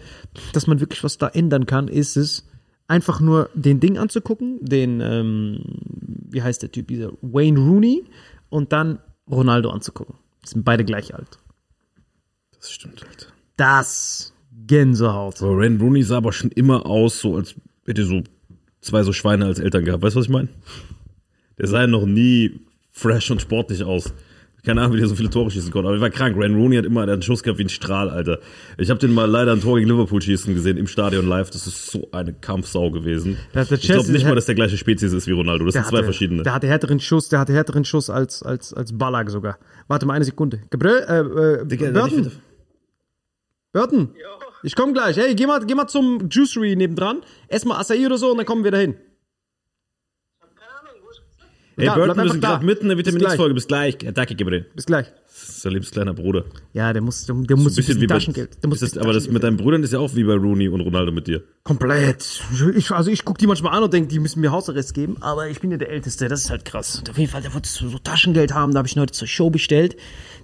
[0.53, 2.47] dass man wirklich was da ändern kann, ist es
[2.87, 5.61] einfach nur den Ding anzugucken, den, ähm,
[6.31, 8.05] wie heißt der Typ, dieser Wayne Rooney
[8.51, 10.15] und dann Ronaldo anzugucken.
[10.45, 11.39] Die sind beide gleich alt.
[12.57, 13.27] Das stimmt, Alter.
[13.57, 14.33] Das
[14.67, 15.43] Gänsehaut.
[15.43, 17.55] Aber Ren Rooney sah aber schon immer aus, so als
[17.87, 18.23] hätte so
[18.81, 20.03] zwei so Schweine als Eltern gehabt.
[20.03, 20.49] Weißt du, was ich meine?
[21.59, 24.13] Der sah ja noch nie fresh und sportlich aus.
[24.65, 25.89] Keine Ahnung, wie der so viele Tore schießen konnte.
[25.89, 26.37] Aber er war krank.
[26.39, 28.39] Ren Rooney hat immer einen Schuss gehabt wie ein Strahl, Alter.
[28.79, 31.51] Ich habe den mal leider ein Tor gegen Liverpool schießen gesehen im Stadion live.
[31.51, 33.37] Das ist so eine Kampfsau gewesen.
[33.53, 35.67] Ich glaube nicht mal, dass der gleiche Spezies ist wie Ronaldo.
[35.67, 36.43] Das sind zwei hatte, verschiedene.
[36.45, 39.59] Der hatte härteren Schuss, der hatte härteren Schuss als, als, als Ballack sogar.
[39.87, 40.61] Warte mal eine Sekunde.
[40.71, 42.33] Gabriel, äh, äh, Digga, Burton, ich-
[43.73, 44.11] Burton,
[44.63, 45.17] ich komm gleich.
[45.17, 47.19] Hey, geh mal, geh mal zum Juicery nebendran.
[47.49, 48.95] Ess mal Acai oder so und dann kommen wir dahin.
[51.77, 53.23] Hey, Da, Burton, wir sind gerade mitten in der Vitamin.
[53.23, 53.55] X-Folge.
[53.55, 53.99] Bis gleich.
[53.99, 54.67] Danke, Gabriel.
[54.75, 55.07] Bis gleich.
[55.37, 56.45] Das ist der kleiner Bruder.
[56.75, 58.63] Ja, der muss, der, der muss ein bisschen, bei- Taschengeld.
[58.63, 60.69] Der muss das, bisschen aber das mit deinen Brüdern ist ja auch wie bei Rooney
[60.69, 61.43] und Ronaldo mit dir.
[61.65, 62.41] Komplett.
[62.77, 65.49] Ich, also ich gucke die manchmal an und denke, die müssen mir Hausarrest geben, aber
[65.49, 66.99] ich bin ja der Älteste, das ist halt krass.
[67.01, 69.27] Und auf jeden Fall, der wollte so, Taschengeld haben, da habe ich ihn heute zur
[69.27, 69.97] Show bestellt.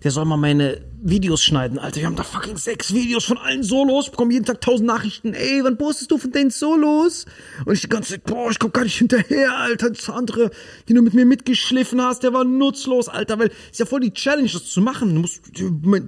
[0.02, 2.00] Der soll mal meine Videos schneiden, Alter.
[2.00, 5.34] Wir haben da fucking sechs Videos von allen Solos, ich bekomme jeden Tag tausend Nachrichten.
[5.34, 7.26] Ey, wann postest du von den Solos?
[7.66, 9.90] Und ich die ganze Zeit, boah, ich komm gar nicht hinterher, Alter.
[9.90, 10.50] Das andere,
[10.88, 14.12] den du mit mir mitgeschliffen hast, der war nutzlos, Alter, weil ist ja voll die
[14.12, 15.14] Challenge, das zu machen.
[15.14, 15.42] Du musst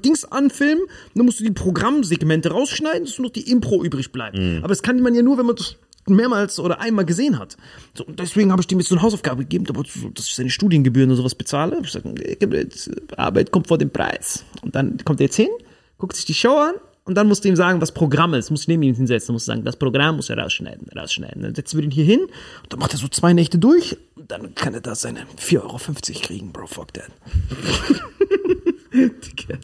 [0.05, 4.39] Dings anfilmen, dann musst du die Programmsegmente rausschneiden, dass nur noch die Impro übrig bleibt.
[4.39, 5.77] Aber das kann man ja nur, wenn man das
[6.09, 7.57] mehrmals oder einmal gesehen hat.
[7.95, 9.65] So, deswegen habe ich dem jetzt so eine Hausaufgabe gegeben,
[10.15, 11.79] dass ich seine Studiengebühren und sowas bezahle.
[11.83, 12.15] Ich sage,
[13.17, 14.45] Arbeit kommt vor dem Preis.
[14.63, 15.51] Und dann kommt er jetzt hin,
[15.99, 16.75] guckt sich die Show an
[17.05, 18.51] und dann musst du ihm sagen, was Programm ist.
[18.51, 21.43] Musst du neben ihm hinsetzen, musst du sagen, das Programm muss er rausschneiden, rausschneiden.
[21.43, 24.31] Dann setzen wir ihn hier hin und dann macht er so zwei Nächte durch und
[24.31, 25.79] dann kann er da seine 4,50 Euro
[26.23, 27.11] kriegen, Bro, fuck that.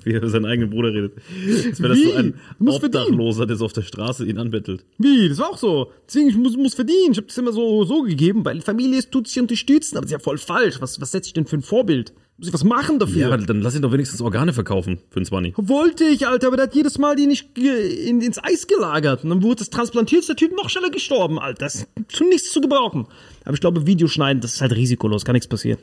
[0.05, 1.13] Wie er über seinen eigenen Bruder redet.
[1.17, 2.05] Das wäre das Wie?
[2.05, 4.85] so ein Du musst Obdachloser, der so auf der Straße ihn anbettelt.
[4.97, 5.29] Wie?
[5.29, 5.93] Das war auch so.
[6.07, 7.13] Deswegen, ich muss, muss verdienen.
[7.13, 10.07] Ich habe das immer so, so gegeben, weil die Familie ist, tut sich unterstützen, aber
[10.07, 10.81] das ist ja voll falsch.
[10.81, 12.15] Was, was setze ich denn für ein Vorbild?
[12.39, 13.17] Muss ich was machen dafür?
[13.17, 15.55] Ja, aber dann lass ihn doch wenigstens Organe verkaufen für ein 20.
[15.57, 19.25] Wollte ich, Alter, aber der hat jedes Mal die nicht in, ins Eis gelagert.
[19.25, 21.65] Und dann wurde das transplantiert, ist der Typ noch schneller gestorben, Alter.
[21.65, 23.09] Das ist zu nichts zu gebrauchen.
[23.45, 25.81] Aber ich glaube, Videoschneiden, das ist halt risikolos, kann nichts passieren.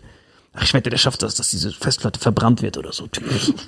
[0.53, 3.09] Ach, ich wette, der schafft das, dass diese Festplatte verbrannt wird oder so.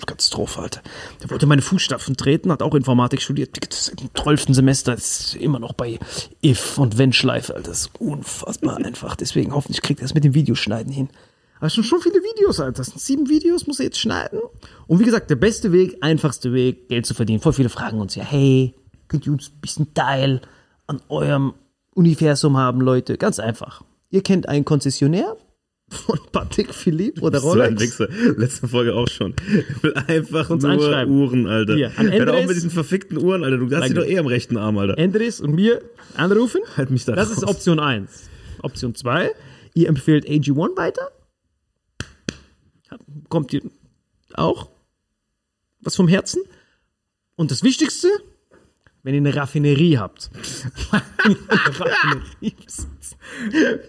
[0.06, 0.82] Katastrophe, Alter.
[1.22, 3.58] Der wollte meine Fußstapfen treten, hat auch Informatik studiert.
[4.02, 4.56] Im 12.
[4.56, 6.00] Semester ist immer noch bei
[6.42, 7.68] If und Wenn-Schleife, Alter.
[7.68, 9.18] Das ist unfassbar einfach.
[9.18, 11.10] Deswegen hoffentlich kriegt er es mit dem Videoschneiden hin.
[11.58, 12.78] Aber es sind schon viele Videos, Alter.
[12.78, 14.40] Das sind sieben Videos, muss er jetzt schneiden.
[14.88, 17.40] Und wie gesagt, der beste Weg, einfachste Weg, Geld zu verdienen.
[17.40, 18.74] Voll viele fragen uns ja, hey,
[19.08, 20.42] könnt ihr uns ein bisschen Teil
[20.86, 21.54] an eurem
[21.96, 23.18] Universum haben, Leute?
[23.18, 23.82] Ganz einfach.
[24.10, 25.36] Ihr kennt einen Konzessionär
[25.90, 27.82] von Patek Philippe oder So ein Rolex.
[27.82, 28.08] Wichser.
[28.38, 29.34] Letzte Folge auch schon.
[29.48, 31.08] Ich will einfach Uns nur.
[31.08, 31.76] Uhren, Alter.
[31.76, 32.48] Hier, an Hör Endres.
[32.48, 33.58] mit diesen verfickten Uhren, Alter.
[33.58, 33.96] Du hast Danke.
[33.96, 34.98] doch eh am rechten Arm, Alter.
[34.98, 35.82] Endres und mir
[36.16, 36.62] anrufen.
[36.76, 37.38] Halt mich da Das raus.
[37.38, 38.30] ist Option 1.
[38.62, 39.32] Option 2,
[39.76, 41.10] ihr empfehlt AG1 weiter.
[43.30, 43.62] Kommt ihr
[44.34, 44.70] auch
[45.82, 46.42] was vom Herzen?
[47.36, 48.08] Und das Wichtigste,
[49.04, 50.30] wenn ihr eine Raffinerie habt.
[52.42, 52.56] wenn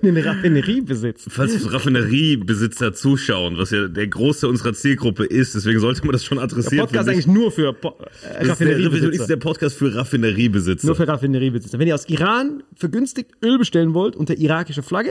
[0.03, 1.27] ihr eine Raffinerie besitzt.
[1.31, 6.39] Falls Raffineriebesitzer zuschauen, was ja der Großteil unserer Zielgruppe ist, deswegen sollte man das schon
[6.39, 6.87] adressieren.
[6.87, 7.27] Podcast finde ich.
[7.27, 9.27] eigentlich nur für Po- äh, Das ist der, ist Raffineriebesitzer.
[9.27, 10.87] der Podcast für Raffineriebesitzer.
[10.87, 11.79] Nur für Raffineriebesitzer.
[11.79, 15.11] Wenn ihr aus Iran vergünstigt Öl bestellen wollt unter irakischer Flagge,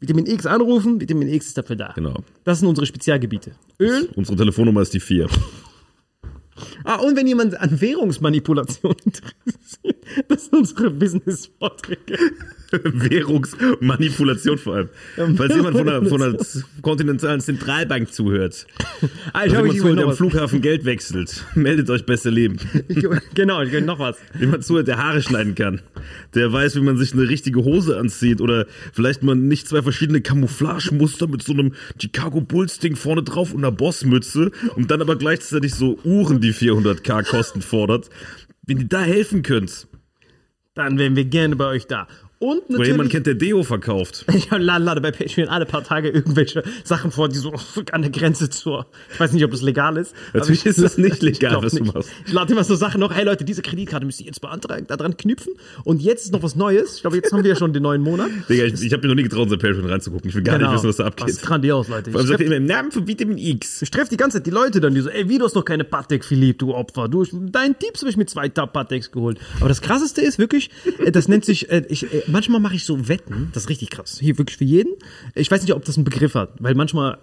[0.00, 1.92] Vitamin X anrufen, Vitamin X ist dafür da.
[1.94, 2.22] Genau.
[2.44, 3.52] Das sind unsere Spezialgebiete.
[3.80, 4.08] Öl.
[4.14, 5.26] Unsere Telefonnummer ist die 4.
[6.84, 9.96] Ah, und wenn jemand an Währungsmanipulation interessiert,
[10.28, 12.18] das sind unsere Business-Vorträge.
[12.70, 14.88] Währungsmanipulation vor allem.
[15.36, 16.36] Falls jemand von einer, von einer
[16.82, 18.66] kontinentalen Zentralbank zuhört,
[19.32, 20.12] Ah, ich habe jemand zuhört, der am.
[20.16, 22.58] Flughafen Geld wechselt, meldet euch besser Leben.
[22.88, 24.16] Ich- Genau, ich noch was.
[24.38, 25.80] Jemand zuhört, der Haare schneiden kann,
[26.34, 30.20] der weiß, wie man sich eine richtige Hose anzieht oder vielleicht man nicht zwei verschiedene
[30.20, 35.16] Camouflagemuster mit so einem Chicago Bulls Ding vorne drauf und einer Bossmütze und dann aber
[35.16, 38.10] gleichzeitig so Uhren, die 400k kosten fordert.
[38.66, 39.88] Wenn ihr da helfen könnt,
[40.74, 42.06] Dann wären wir gerne bei euch da.
[42.40, 44.24] Und oder jemand natürlich, kennt, der Deo verkauft.
[44.32, 47.52] ich lade, bei Patreon alle paar Tage irgendwelche Sachen vor, die so
[47.90, 50.14] an der Grenze zur, ich weiß nicht, ob das legal ist.
[50.34, 51.92] Natürlich ich- ist das nicht ich legal, was du nicht.
[51.94, 52.10] machst.
[52.26, 54.96] Ich lade immer so Sachen noch, hey Leute, diese Kreditkarte müsst ihr jetzt beantragen, da
[54.96, 55.52] dran knüpfen.
[55.82, 56.96] Und jetzt ist noch was Neues.
[56.96, 58.28] Ich glaube, jetzt haben wir ja schon den neuen Monat.
[58.48, 60.28] Digga, ich, ich habe mir noch nie getraut, in sein Patreon reinzugucken.
[60.30, 61.26] Ich will gar nicht wissen, was da abgeht.
[61.28, 62.12] Das ist grandios, Leute.
[62.12, 63.82] Vor allem Ich sagt treff- immer im Namen von Vitamin X.
[63.82, 65.64] Ich treffe die ganze Zeit die Leute dann, die so, ey, wie, du hast noch
[65.64, 67.08] keine Patek Philippe, du Opfer.
[67.08, 69.38] Du, deinen Tipps habe ich mit zwei Pateks geholt.
[69.58, 70.70] Aber das krasseste ist wirklich,
[71.04, 73.90] äh, das nennt sich, äh, ich, äh, manchmal mache ich so Wetten, das ist richtig
[73.90, 74.18] krass.
[74.20, 74.94] Hier wirklich für jeden.
[75.34, 77.18] Ich weiß nicht, ob das einen Begriff hat, weil manchmal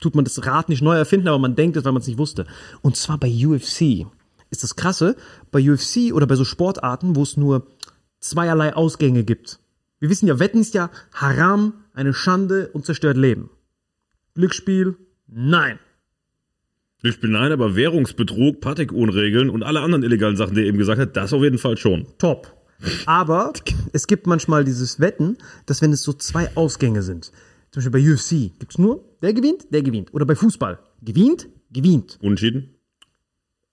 [0.00, 2.18] tut man das Rad nicht neu erfinden, aber man denkt es, weil man es nicht
[2.18, 2.46] wusste.
[2.82, 4.06] Und zwar bei UFC
[4.50, 5.16] ist das krasse,
[5.50, 7.66] bei UFC oder bei so Sportarten, wo es nur
[8.20, 9.58] zweierlei Ausgänge gibt.
[9.98, 13.50] Wir wissen ja, Wetten ist ja Haram, eine Schande und zerstört Leben.
[14.34, 15.78] Glücksspiel, nein.
[17.02, 21.00] Ich bin nein, aber Währungsbetrug, Patek-Unregeln und alle anderen illegalen Sachen, die er eben gesagt
[21.00, 22.06] hat, das auf jeden Fall schon.
[22.18, 22.52] top.
[23.06, 23.52] Aber
[23.92, 27.32] es gibt manchmal dieses Wetten, dass wenn es so zwei Ausgänge sind,
[27.70, 30.12] zum Beispiel bei UFC gibt es nur, der gewinnt, der gewinnt.
[30.14, 32.18] Oder bei Fußball, gewinnt, gewinnt.
[32.22, 32.70] Unentschieden?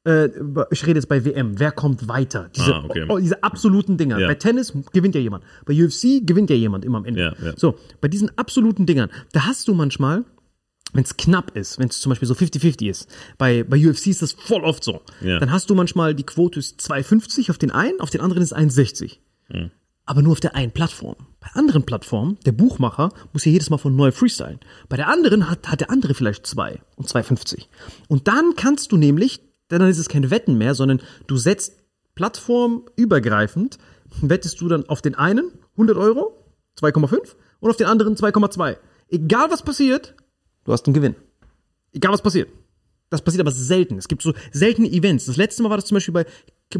[0.06, 0.30] Äh,
[0.72, 2.50] ich rede jetzt bei WM, wer kommt weiter?
[2.54, 3.06] Diese, Ah, okay.
[3.08, 4.20] oh, diese absoluten Dinger.
[4.20, 4.28] Ja.
[4.28, 5.46] Bei Tennis gewinnt ja jemand.
[5.66, 7.22] Bei UFC gewinnt ja jemand immer am Ende.
[7.22, 7.54] Ja, ja.
[7.56, 10.26] So, bei diesen absoluten Dingern, da hast du manchmal,
[10.94, 14.22] wenn es knapp ist, wenn es zum Beispiel so 50-50 ist, bei, bei UFC ist
[14.22, 15.40] das voll oft so, Ja.
[15.40, 18.56] dann hast du manchmal die Quote ist 2,50 auf den einen, auf den anderen ist
[18.56, 19.18] 1,60.
[19.48, 19.72] Hm.
[20.06, 21.16] Aber nur auf der einen Plattform.
[21.40, 24.60] Bei anderen Plattformen, der Buchmacher muss ja jedes Mal von neu freestylen.
[24.90, 27.68] Bei der anderen hat, hat der andere vielleicht zwei und 2,50.
[28.10, 31.78] Und dann kannst du nämlich, dann ist es keine Wetten mehr, sondern du setzt
[32.16, 33.78] plattformübergreifend,
[34.22, 36.38] wettest du dann auf den einen 100 Euro,
[36.80, 38.78] 2,5 und auf den anderen 2,2.
[39.10, 40.16] Egal was passiert,
[40.64, 41.16] du hast einen Gewinn.
[41.94, 42.50] Egal was passiert.
[43.10, 43.98] Das passiert aber selten.
[43.98, 45.26] Es gibt so seltene Events.
[45.26, 46.26] Das letzte Mal war das zum Beispiel bei,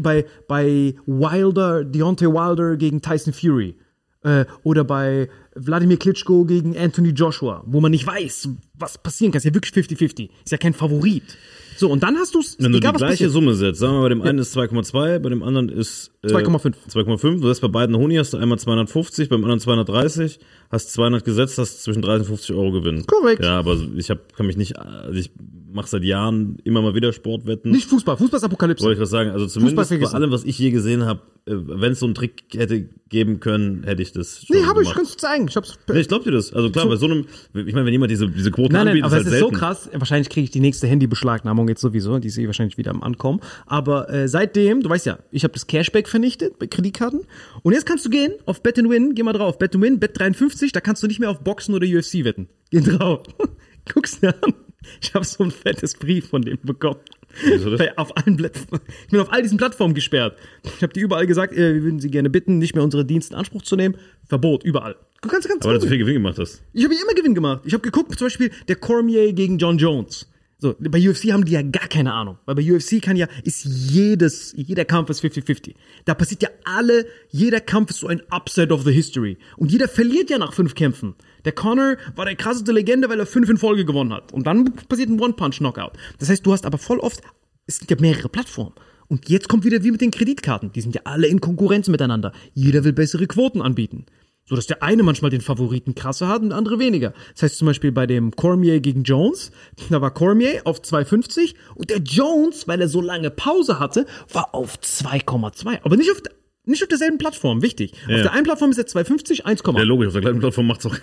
[0.00, 3.76] bei, bei Wilder, Deontay Wilder gegen Tyson Fury.
[4.22, 9.38] Äh, oder bei Wladimir Klitschko gegen Anthony Joshua, wo man nicht weiß, was passieren kann.
[9.38, 10.30] Ist ja wirklich 50-50.
[10.44, 11.36] Ist ja kein Favorit.
[11.76, 13.30] So, und dann hast du es, Wenn du die gleiche passiert.
[13.30, 16.28] Summe setzt, sagen wir mal, bei dem einen ist 2,2, bei dem anderen ist äh,
[16.28, 16.74] 2,5.
[16.90, 17.40] 2,5.
[17.40, 20.38] Du hast bei beiden Honi hast du einmal 250, beim anderen 230,
[20.70, 23.06] hast 200 gesetzt, hast zwischen 30 und 50 Euro Gewinn.
[23.06, 23.42] Korrekt.
[23.42, 25.30] Ja, aber ich hab, kann mich nicht, also ich
[25.74, 27.70] mache seit Jahren immer mal wieder Sportwetten.
[27.70, 28.84] Nicht Fußball, Fußball ist Apokalypse.
[28.84, 29.30] Wollte ich was sagen.
[29.30, 32.88] Also zumindest bei allem, was ich je gesehen habe, wenn es so einen Trick hätte
[33.08, 35.46] geben können, hätte ich das schon Nee, habe ich, kannst du zeigen.
[35.48, 36.52] Ich hab's Nee, ich glaub dir das.
[36.52, 39.06] Also klar, bei so einem, ich meine, wenn jemand diese, diese Quoten Nein, nein, anbietet,
[39.06, 39.58] aber es ist ist halt so selten.
[39.58, 39.90] krass.
[39.92, 42.18] Wahrscheinlich kriege ich die nächste Handybeschlagnahmung jetzt sowieso.
[42.18, 43.40] Die ist eh wahrscheinlich wieder am Ankommen.
[43.66, 47.22] Aber äh, seitdem, du weißt ja, ich habe das Cashback vernichtet bei Kreditkarten.
[47.62, 49.14] Und jetzt kannst du gehen auf Bet Win.
[49.14, 49.58] Geh mal drauf.
[49.58, 50.72] Bet Win, Bet 53.
[50.72, 52.48] Da kannst du nicht mehr auf Boxen oder UFC wetten.
[52.70, 53.22] Geh drauf.
[53.92, 54.54] Guck's dir an.
[55.00, 57.00] Ich habe so ein fettes Brief von denen bekommen.
[57.42, 57.80] Wieso das?
[57.80, 60.38] Weil Auf allen ich bin auf all diesen Plattformen gesperrt.
[60.62, 63.34] Ich habe die überall gesagt, äh, wir würden sie gerne bitten, nicht mehr unsere Dienste
[63.34, 63.96] in Anspruch zu nehmen.
[64.26, 64.96] Verbot, überall.
[65.22, 66.62] Du kannst ganz Aber du viel Gewinn gemacht hast.
[66.72, 67.62] ich habe immer Gewinn gemacht.
[67.64, 70.28] Ich habe geguckt, zum Beispiel der Cormier gegen John Jones.
[70.64, 72.38] So, bei UFC haben die ja gar keine Ahnung.
[72.46, 75.74] Weil bei UFC kann ja, ist jedes, jeder Kampf ist 50-50.
[76.06, 79.36] Da passiert ja alle, jeder Kampf ist so ein Upset of the history.
[79.58, 81.16] Und jeder verliert ja nach fünf Kämpfen.
[81.44, 84.32] Der Connor war der krasseste Legende, weil er fünf in Folge gewonnen hat.
[84.32, 85.98] Und dann passiert ein One-Punch-Knockout.
[86.18, 87.20] Das heißt, du hast aber voll oft,
[87.66, 88.72] es gibt ja mehrere Plattformen.
[89.08, 90.72] Und jetzt kommt wieder wie mit den Kreditkarten.
[90.72, 92.32] Die sind ja alle in Konkurrenz miteinander.
[92.54, 94.06] Jeder will bessere Quoten anbieten.
[94.46, 97.14] So dass der eine manchmal den Favoriten krasser hat und der andere weniger.
[97.32, 99.50] Das heißt zum Beispiel bei dem Cormier gegen Jones,
[99.88, 104.54] da war Cormier auf 2,50 und der Jones, weil er so lange Pause hatte, war
[104.54, 105.80] auf 2,2.
[105.82, 106.20] Aber nicht auf,
[106.66, 107.92] nicht auf derselben Plattform, wichtig.
[108.04, 109.78] Auf der einen Plattform ist er 2,50, 1,8.
[109.78, 110.96] Ja, logisch, auf der gleichen Plattform macht's auch.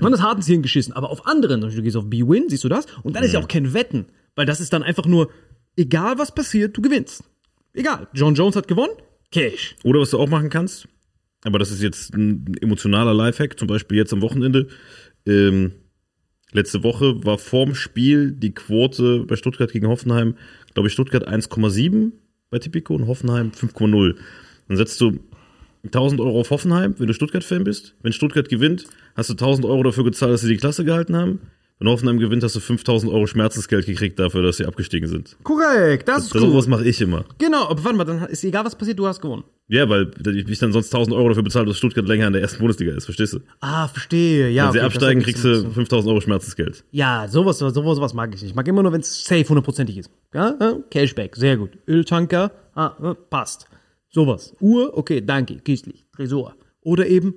[0.00, 0.92] Man ist hart ins Hirn geschissen.
[0.92, 2.86] Aber auf anderen, du gehst auf B-Win, siehst du das?
[3.02, 4.06] Und dann ist ja auch kein Wetten.
[4.34, 5.30] Weil das ist dann einfach nur,
[5.76, 7.24] egal was passiert, du gewinnst.
[7.74, 8.08] Egal.
[8.12, 8.92] John Jones hat gewonnen,
[9.30, 9.76] Cash.
[9.84, 10.88] Oder was du auch machen kannst,
[11.44, 14.68] aber das ist jetzt ein emotionaler Lifehack, zum Beispiel jetzt am Wochenende.
[15.26, 15.72] Ähm,
[16.52, 20.36] letzte Woche war vorm Spiel die Quote bei Stuttgart gegen Hoffenheim,
[20.74, 22.12] glaube ich, Stuttgart 1,7
[22.50, 24.16] bei Tipico und Hoffenheim 5,0.
[24.68, 25.18] Dann setzt du
[25.84, 27.94] 1000 Euro auf Hoffenheim, wenn du Stuttgart-Fan bist.
[28.02, 31.40] Wenn Stuttgart gewinnt, hast du 1000 Euro dafür gezahlt, dass sie die Klasse gehalten haben.
[31.80, 35.36] Wenn Hoffenheim gewinnt, hast du 5000 Euro Schmerzensgeld gekriegt dafür, dass sie abgestiegen sind.
[35.44, 36.50] Korrekt, das ist Das cool.
[36.50, 37.24] sowas mache ich immer.
[37.38, 39.44] Genau, aber warte mal, dann ist egal, was passiert, du hast gewonnen.
[39.68, 40.10] Ja, weil
[40.48, 43.04] ich dann sonst 1000 Euro dafür bezahlt, dass Stuttgart länger in der ersten Bundesliga ist,
[43.04, 43.40] verstehst du?
[43.60, 44.48] Ah, verstehe.
[44.50, 45.70] Ja, Wenn sie okay, absteigen, das kriegst du Sinn.
[45.72, 46.84] 5000 Euro Schmerzensgeld.
[46.90, 48.50] Ja, sowas, sowas, sowas mag ich nicht.
[48.50, 50.10] Ich mag immer nur, wenn es safe hundertprozentig ist.
[50.34, 50.56] Ja?
[50.90, 51.70] Cashback, sehr gut.
[51.86, 53.66] Öltanker, ah, äh, passt.
[54.10, 54.52] Sowas.
[54.60, 56.06] Uhr, okay, danke, köstlich.
[56.16, 56.56] Tresor.
[56.88, 57.34] Oder eben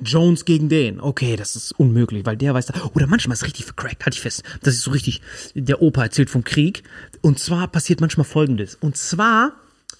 [0.00, 1.00] Jones gegen den.
[1.00, 2.90] Okay, das ist unmöglich, weil der weiß da.
[2.94, 4.44] Oder manchmal ist es richtig vercrackt, halte ich fest.
[4.62, 5.20] Das ist so richtig,
[5.56, 6.84] der Opa erzählt vom Krieg.
[7.20, 8.76] Und zwar passiert manchmal folgendes.
[8.76, 9.56] Und zwar,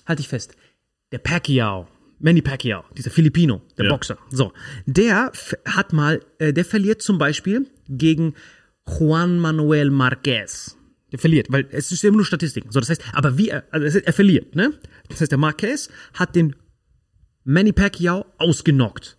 [0.07, 0.55] halte ich fest,
[1.11, 1.89] der Pacquiao,
[2.21, 3.91] Manny Pacquiao, dieser Filipino, der Ja.
[3.91, 4.53] Boxer, so,
[4.87, 5.33] der
[5.65, 8.35] hat mal, äh, der verliert zum Beispiel gegen
[8.89, 10.77] Juan Manuel Marquez.
[11.11, 12.71] Der verliert, weil es ist immer nur Statistiken.
[12.71, 14.73] So, das heißt, aber wie er, also er verliert, ne?
[15.09, 16.55] Das heißt, der Marquez hat den
[17.45, 19.17] Manny Pacquiao ausgenockt.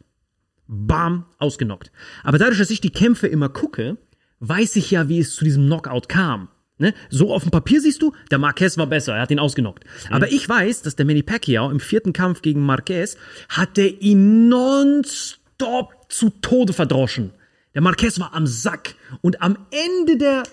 [0.67, 1.91] Bam, ausgenockt.
[2.23, 3.97] Aber dadurch, dass ich die Kämpfe immer gucke,
[4.39, 6.49] weiß ich ja, wie es zu diesem Knockout kam.
[6.77, 6.93] Ne?
[7.09, 9.83] So auf dem Papier siehst du, der Marquez war besser, er hat ihn ausgenockt.
[10.09, 13.17] Aber ich weiß, dass der Manny Pacquiao im vierten Kampf gegen Marquez
[13.49, 17.31] hat er ihn nonstop zu Tode verdroschen.
[17.73, 18.95] Der Marquez war am Sack.
[19.21, 20.43] Und am Ende der,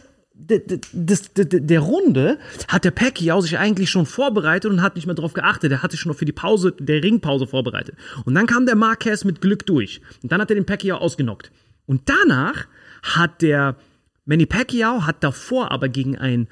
[0.49, 5.73] der, Runde hat der Pacquiao sich eigentlich schon vorbereitet und hat nicht mehr darauf geachtet.
[5.73, 7.97] Er hatte sich schon noch für die Pause, der Ringpause vorbereitet.
[8.25, 10.01] Und dann kam der Marquez mit Glück durch.
[10.23, 11.51] Und dann hat er den Pacquiao ausgenockt.
[11.87, 12.67] Und danach
[13.03, 13.77] hat der
[14.25, 16.49] Manny Pacquiao hat davor aber gegen einen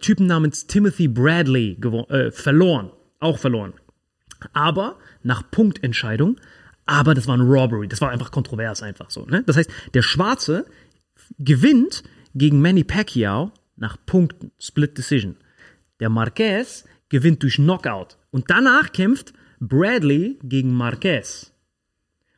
[0.00, 1.76] Typen namens Timothy Bradley
[2.08, 2.90] äh, verloren.
[3.18, 3.72] Auch verloren.
[4.52, 6.36] Aber nach Punktentscheidung.
[6.86, 7.88] Aber das war ein Robbery.
[7.88, 9.24] Das war einfach kontrovers einfach so.
[9.26, 9.42] Ne?
[9.46, 10.66] Das heißt, der Schwarze
[11.38, 12.02] gewinnt
[12.34, 14.52] gegen Manny Pacquiao nach Punkten.
[14.58, 15.36] Split Decision.
[16.00, 18.16] Der Marquez gewinnt durch Knockout.
[18.30, 21.52] Und danach kämpft Bradley gegen Marquez.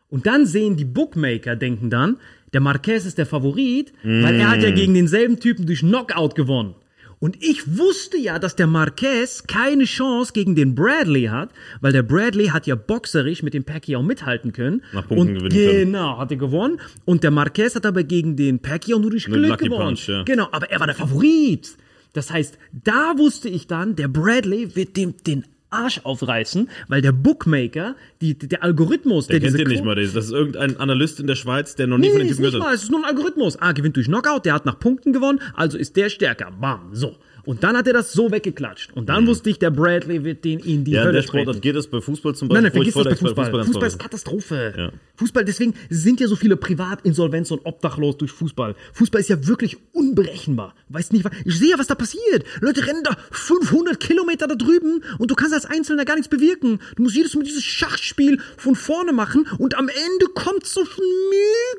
[0.09, 2.18] Und dann sehen die Bookmaker, denken dann,
[2.52, 6.74] der Marquez ist der Favorit, weil er hat ja gegen denselben Typen durch Knockout gewonnen.
[7.22, 12.02] Und ich wusste ja, dass der Marquez keine Chance gegen den Bradley hat, weil der
[12.02, 14.82] Bradley hat ja boxerisch mit dem Pacquiao mithalten können.
[14.92, 15.92] Nach Punkten und gewinnen können.
[15.92, 16.80] Genau, hat er gewonnen.
[17.04, 19.94] Und der Marquez hat aber gegen den Pacquiao nur durch Mit Glück Lucky gewonnen.
[19.94, 20.24] Punch, ja.
[20.24, 21.76] Genau, aber er war der Favorit.
[22.12, 27.12] Das heißt, da wusste ich dann, der Bradley wird dem den Arsch aufreißen, weil der
[27.12, 29.94] Bookmaker, die, der Algorithmus, der, Der kennt diese den nicht mal.
[29.94, 32.50] Das ist irgendein Analyst in der Schweiz, der noch nie Nee, von den ist Typen
[32.50, 32.74] gehört mal, hat.
[32.76, 33.56] es ist nur ein Algorithmus.
[33.61, 36.50] Ah, gewinnt durch Knockout, der hat nach Punkten gewonnen, also ist der stärker.
[36.61, 37.16] Bam, so.
[37.44, 38.92] Und dann hat er das so weggeklatscht.
[38.94, 41.61] Und dann wusste ich, der Bradley wird den in die Ja, Hölle der Sportart treten.
[41.61, 42.62] geht es bei Fußball zum Nein, Beispiel.
[42.62, 43.52] nein, vergiss wo ich das bei Fußball.
[43.52, 44.74] ganz Fußball ist Katastrophe.
[44.76, 44.92] Ja.
[45.16, 48.74] Fußball, deswegen sind ja so viele Privatinsolvenz und obdachlos durch Fußball.
[48.92, 50.74] Fußball ist ja wirklich unberechenbar.
[50.88, 52.44] Weißt nicht, was, ich sehe ja, was da passiert.
[52.61, 56.81] Leute rennen da 500 Kilometer da drüben und du kannst als Einzelner gar nichts bewirken.
[56.96, 61.02] Du musst jedes Mal dieses Schachspiel von vorne machen und am Ende kommt so viel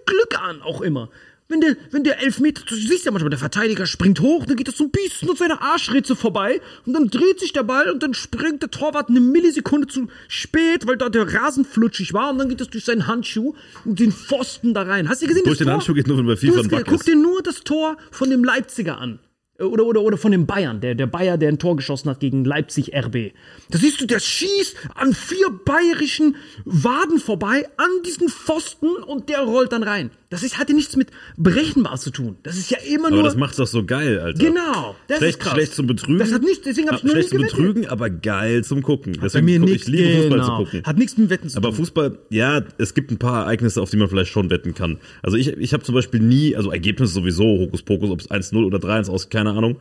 [0.05, 1.09] Glück an, auch immer.
[1.53, 4.67] Wenn der, wenn der Elfmeter, du siehst ja manchmal, der Verteidiger springt hoch, dann geht
[4.67, 8.01] das so ein bisschen an seiner Arschritze vorbei und dann dreht sich der Ball und
[8.01, 12.39] dann springt der Torwart eine Millisekunde zu spät, weil da der Rasen flutschig war und
[12.39, 13.53] dann geht das durch seinen Handschuh
[13.85, 15.07] und den Pfosten da rein.
[15.09, 15.73] Hast du gesehen, Durch das den Tor?
[15.73, 18.97] Handschuh geht nur, wenn bei Du FIFA Guck dir nur das Tor von dem Leipziger
[18.97, 19.19] an.
[19.59, 22.19] Äh, Oder, oder, oder von dem Bayern, der, der Bayer, der ein Tor geschossen hat
[22.19, 23.33] gegen Leipzig RB.
[23.69, 26.35] Da siehst du, der schießt an vier bayerischen
[26.65, 30.09] Waden vorbei, an diesen Pfosten und der rollt dann rein.
[30.31, 32.37] Das ist, hat ja nichts mit berechenbar zu tun.
[32.41, 33.23] Das ist ja immer Aber nur.
[33.23, 34.43] das macht's doch so geil, Alter.
[34.43, 35.53] Genau, das schlecht, ist krass.
[35.53, 36.17] schlecht zum Betrügen.
[36.17, 37.57] Das hat nicht- deswegen hab ich Ah, nur Schlecht zum gewettet.
[37.57, 39.13] Betrügen, aber geil zum Gucken.
[39.13, 40.45] bei Deswegen mir guck, ich liebe Fußball genau.
[40.57, 40.83] zu gucken.
[40.83, 41.75] Hat nichts mit Wetten zu Aber tun.
[41.77, 44.97] Fußball, ja, es gibt ein paar Ereignisse, auf die man vielleicht schon wetten kann.
[45.21, 48.79] Also ich, ich habe zum Beispiel nie, also Ergebnisse sowieso, Hokuspokus, ob es 1-0 oder
[48.79, 49.77] 3-1 aus, keine Ahnung.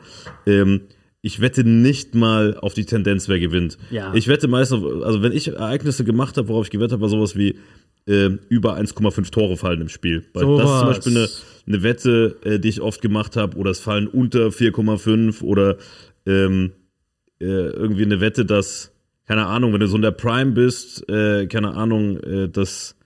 [0.46, 0.82] Ähm,
[1.22, 3.78] ich wette nicht mal auf die Tendenz, wer gewinnt.
[3.90, 4.12] Ja.
[4.12, 7.08] Ich wette meist, auf, also wenn ich Ereignisse gemacht habe, worauf ich gewettet habe, war
[7.08, 7.56] sowas wie
[8.06, 10.24] ähm, über 1,5 Tore fallen im Spiel.
[10.34, 10.88] Weil das ist zum.
[10.88, 11.28] Beispiel eine,
[11.68, 15.76] eine Wette, äh, die ich oft gemacht habe, oder es fallen unter 4,5 oder
[16.26, 16.72] ähm,
[17.40, 18.92] äh, irgendwie eine Wette, dass,
[19.26, 22.96] keine Ahnung, wenn du so in der Prime bist, äh, keine Ahnung, äh, dass,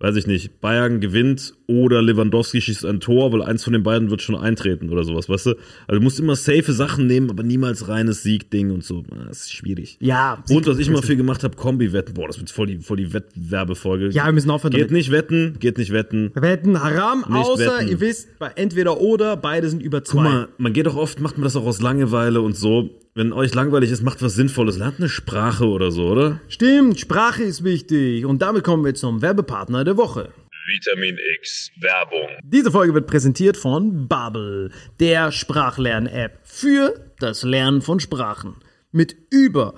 [0.00, 4.10] weiß ich nicht, Bayern gewinnt oder Lewandowski schießt ein Tor, weil eins von den beiden
[4.10, 5.50] wird schon eintreten oder sowas, weißt du?
[5.86, 9.02] Also du musst immer safe Sachen nehmen, aber niemals reines Siegding und so.
[9.28, 9.96] Das ist schwierig.
[10.00, 12.14] Ja, Und was ich immer viel gemacht habe, Kombi-Wetten.
[12.14, 14.10] Boah, das wird voll die, voll die Wettwerbefolge.
[14.10, 14.92] Ja, wir müssen aufhören Geht damit.
[14.92, 16.30] nicht wetten, geht nicht wetten.
[16.34, 17.88] Wetten haram, außer wetten.
[17.88, 20.22] ihr wisst, entweder oder, beide sind über zwei.
[20.22, 22.90] Guck mal, man geht doch oft, macht man das auch aus Langeweile und so.
[23.14, 24.78] Wenn euch langweilig ist, macht was Sinnvolles.
[24.78, 26.40] Lernt eine Sprache oder so, oder?
[26.48, 28.24] Stimmt, Sprache ist wichtig.
[28.24, 30.30] Und damit kommen wir zum Werbepartner der Woche.
[30.72, 32.28] Vitamin X Werbung.
[32.44, 38.56] Diese Folge wird präsentiert von Babbel, der Sprachlern-App für das Lernen von Sprachen.
[38.90, 39.74] Mit über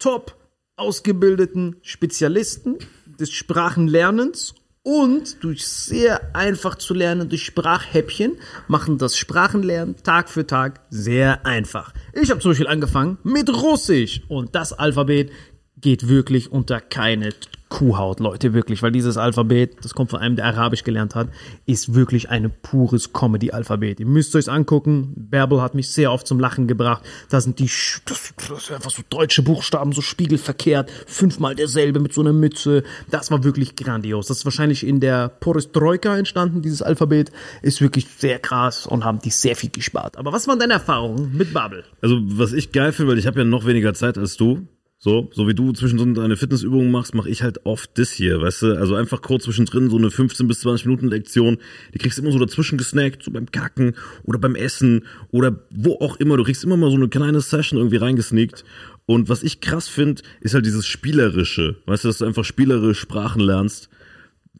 [0.00, 0.36] top
[0.74, 2.78] ausgebildeten Spezialisten
[3.20, 8.32] des Sprachenlernens und durch sehr einfach zu lernen durch Sprachhäppchen
[8.66, 11.94] machen das Sprachenlernen Tag für Tag sehr einfach.
[12.14, 15.30] Ich habe zum Beispiel angefangen mit Russisch und das Alphabet
[15.76, 17.30] geht wirklich unter keine
[17.72, 21.28] Kuhhaut, Leute, wirklich, weil dieses Alphabet, das kommt von einem, der Arabisch gelernt hat,
[21.64, 23.98] ist wirklich ein pures Comedy-Alphabet.
[23.98, 25.14] Ihr müsst euch angucken.
[25.16, 27.02] Bärbel hat mich sehr oft zum Lachen gebracht.
[27.30, 27.70] Da sind die,
[28.04, 32.82] das, das sind einfach so deutsche Buchstaben, so spiegelverkehrt, fünfmal derselbe mit so einer Mütze.
[33.10, 34.26] Das war wirklich grandios.
[34.26, 37.32] Das ist wahrscheinlich in der Perestroika entstanden, dieses Alphabet.
[37.62, 40.18] Ist wirklich sehr krass und haben die sehr viel gespart.
[40.18, 41.84] Aber was waren deine Erfahrungen mit Babbel?
[42.02, 44.66] Also, was ich geil finde, weil ich habe ja noch weniger Zeit als du.
[45.04, 48.62] So, so wie du zwischendrin deine Fitnessübungen machst, mache ich halt oft das hier, weißt
[48.62, 48.78] du?
[48.78, 51.58] Also einfach kurz zwischendrin so eine 15 bis 20 Minuten Lektion.
[51.92, 55.94] Die kriegst du immer so dazwischen gesnackt, so beim Kacken oder beim Essen oder wo
[55.94, 56.36] auch immer.
[56.36, 58.64] Du kriegst immer mal so eine kleine Session irgendwie reingesneakt.
[59.04, 61.78] Und was ich krass finde, ist halt dieses Spielerische.
[61.86, 63.88] Weißt du, dass du einfach spielerisch Sprachen lernst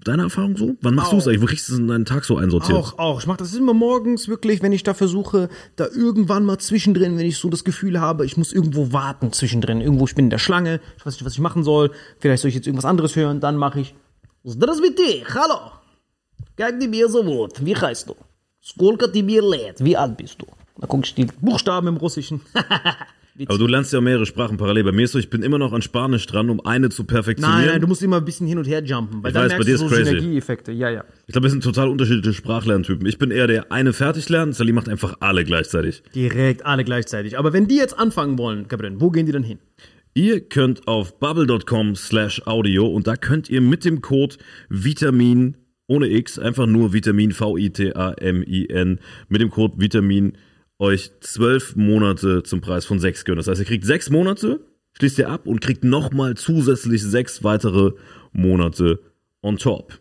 [0.05, 0.77] deine Erfahrung so?
[0.81, 1.43] Wann machst du es eigentlich?
[1.43, 2.79] Wo kriegst du es in deinen Tag so einsortiert?
[2.79, 3.21] Auch, auch.
[3.21, 7.27] Ich mache das immer morgens wirklich, wenn ich da versuche, da irgendwann mal zwischendrin, wenn
[7.27, 9.81] ich so das Gefühl habe, ich muss irgendwo warten zwischendrin.
[9.81, 11.91] Irgendwo, ich bin in der Schlange, ich weiß nicht, was ich machen soll.
[12.19, 13.95] Vielleicht soll ich jetzt irgendwas anderes hören, dann mache ich.
[14.45, 15.73] Das mit dir, hallo.
[16.57, 17.65] Gag die mir so gut.
[17.65, 18.17] Wie heißt du?
[18.63, 19.83] Skolka die mir lädt.
[19.85, 20.47] Wie alt bist du?
[20.79, 22.41] Da gucke ich die Buchstaben im Russischen.
[23.49, 24.85] Aber du lernst ja mehrere Sprachen parallel.
[24.85, 27.61] Bei mir ist so, ich bin immer noch an Spanisch dran, um eine zu perfektionieren.
[27.61, 29.53] Nein, nein, du musst immer ein bisschen hin und her jumpen, weil Ich dann weiß,
[29.53, 30.05] bei merkst dir du ist so crazy.
[30.11, 30.73] Synergieeffekte.
[30.73, 31.05] Ja, ja.
[31.27, 33.07] Ich glaube, wir sind total unterschiedliche Sprachlerntypen.
[33.07, 36.03] Ich bin eher der eine fertig lernen, Sally macht einfach alle gleichzeitig.
[36.15, 37.39] Direkt alle gleichzeitig.
[37.39, 39.59] Aber wenn die jetzt anfangen wollen, Gabriel, wo gehen die denn hin?
[40.15, 44.37] Ihr könnt auf bubble.com slash audio und da könnt ihr mit dem Code
[44.69, 50.33] Vitamin ohne X, einfach nur Vitamin V-I-T-A-M-I-N, mit dem Code Vitamin
[50.83, 53.39] euch zwölf Monate zum Preis von sechs gönnen.
[53.39, 54.61] Das heißt, ihr kriegt sechs Monate,
[54.99, 57.93] schließt ihr ab und kriegt nochmal zusätzlich sechs weitere
[58.33, 58.99] Monate
[59.43, 60.01] on top.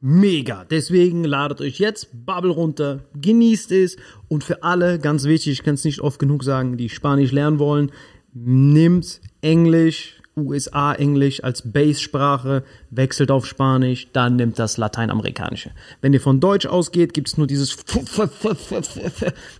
[0.00, 0.66] Mega.
[0.66, 3.96] Deswegen ladet euch jetzt Bubble runter, genießt es
[4.28, 7.58] und für alle, ganz wichtig, ich kann es nicht oft genug sagen, die Spanisch lernen
[7.58, 7.90] wollen,
[8.34, 15.70] nimmt Englisch, USA-Englisch als Base-Sprache, wechselt auf Spanisch, dann nimmt das Lateinamerikanische.
[16.02, 17.76] Wenn ihr von Deutsch ausgeht, gibt es nur dieses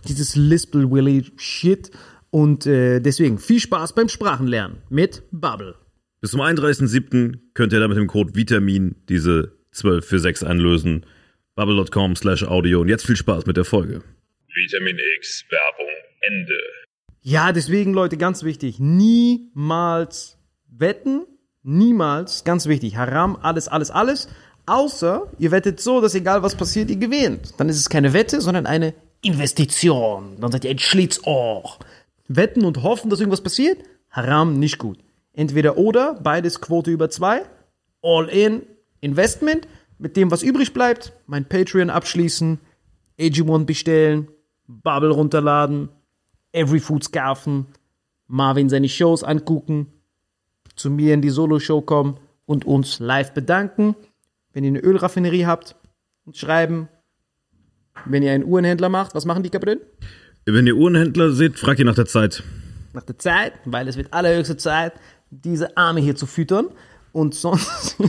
[0.07, 1.91] dieses Lispel-Willy-Shit
[2.29, 5.75] und äh, deswegen viel Spaß beim Sprachenlernen mit Bubble.
[6.21, 7.39] Bis zum 31.07.
[7.53, 11.05] könnt ihr da mit dem Code Vitamin diese 12 für 6 einlösen.
[11.55, 12.81] Bubble.com slash audio.
[12.81, 14.03] Und jetzt viel Spaß mit der Folge.
[14.53, 16.59] Vitamin X Werbung Ende.
[17.21, 20.36] Ja, deswegen, Leute, ganz wichtig, niemals
[20.69, 21.25] wetten,
[21.63, 24.27] niemals, ganz wichtig, Haram, alles, alles, alles,
[24.65, 27.53] außer ihr wettet so, dass egal was passiert, ihr gewinnt.
[27.57, 30.37] Dann ist es keine Wette, sondern eine Investition.
[30.39, 31.77] Dann seid ihr ein Schlitzohr.
[32.27, 34.99] Wetten und hoffen, dass irgendwas passiert, Haram, nicht gut.
[35.33, 37.43] Entweder oder, beides Quote über zwei,
[38.01, 38.63] All-in,
[39.01, 39.67] Investment,
[39.99, 42.59] mit dem, was übrig bleibt, mein Patreon abschließen,
[43.19, 44.27] AG1 bestellen,
[44.67, 45.89] Bubble runterladen,
[46.51, 47.67] Every Food scarfen,
[48.27, 49.87] Marvin seine Shows angucken,
[50.77, 53.95] zu mir in die Solo-Show kommen und uns live bedanken.
[54.53, 55.75] Wenn ihr eine Ölraffinerie habt,
[56.25, 56.87] uns schreiben.
[58.05, 59.79] Wenn ihr einen Uhrenhändler macht, was machen die Kapitän?
[60.45, 62.43] Wenn ihr Uhrenhändler seht, fragt ihr nach der Zeit.
[62.93, 64.93] Nach der Zeit, weil es wird allerhöchste Zeit,
[65.29, 66.67] diese Arme hier zu füttern.
[67.11, 67.97] Und sonst.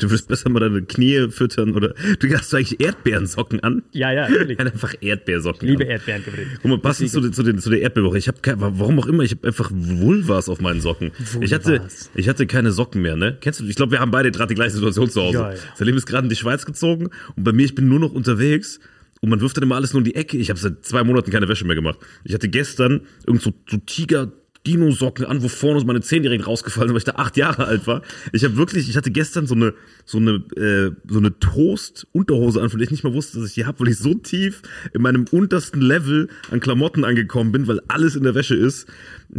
[0.00, 3.82] Du wirst besser mal deine Knie füttern oder du hast du eigentlich Erdbeerensocken an?
[3.92, 4.58] ja, ja, natürlich.
[4.58, 5.68] Dann einfach Erdbeersocken.
[5.68, 5.90] Liebe an.
[5.90, 6.22] Erdbeeren.
[6.60, 8.18] Guck mal, passend zu, zu, den, zu der Erdbeerwoche.
[8.18, 11.12] Ich habe warum auch immer, ich habe einfach Vulvas auf meinen Socken.
[11.40, 12.10] Ich hatte, Vulvas.
[12.14, 13.38] ich hatte keine Socken mehr, ne?
[13.40, 13.64] Kennst du?
[13.64, 15.38] Ich glaube, wir haben beide gerade die gleiche Situation zu Hause.
[15.38, 15.58] Ja, ja.
[15.76, 18.80] Salim ist gerade in die Schweiz gezogen und bei mir, ich bin nur noch unterwegs
[19.20, 20.36] und man wirft dann immer alles nur in die Ecke.
[20.36, 21.98] Ich habe seit zwei Monaten keine Wäsche mehr gemacht.
[22.24, 24.32] Ich hatte gestern irgend so, so Tiger
[24.66, 27.86] Dino-Socken an, wo vorne meine Zehen direkt rausgefallen sind, weil ich da acht Jahre alt
[27.86, 28.02] war.
[28.32, 32.70] Ich habe wirklich, ich hatte gestern so eine, so eine, äh, so eine Toast-Unterhose an,
[32.70, 34.62] von der ich nicht mal wusste, dass ich die habe, weil ich so tief
[34.92, 38.86] in meinem untersten Level an Klamotten angekommen bin, weil alles in der Wäsche ist.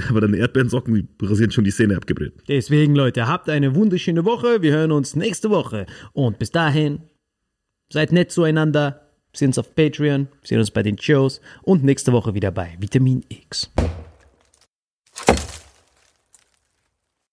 [0.09, 2.33] Aber deine Erdbeerensocken, die rasieren schon die Szene abgedreht.
[2.47, 4.61] Deswegen, Leute, habt eine wunderschöne Woche.
[4.61, 5.85] Wir hören uns nächste Woche.
[6.13, 6.99] Und bis dahin,
[7.91, 9.01] seid nett zueinander.
[9.31, 12.77] Wir sehen uns auf Patreon, sehen uns bei den Shows und nächste Woche wieder bei
[12.79, 13.71] Vitamin X.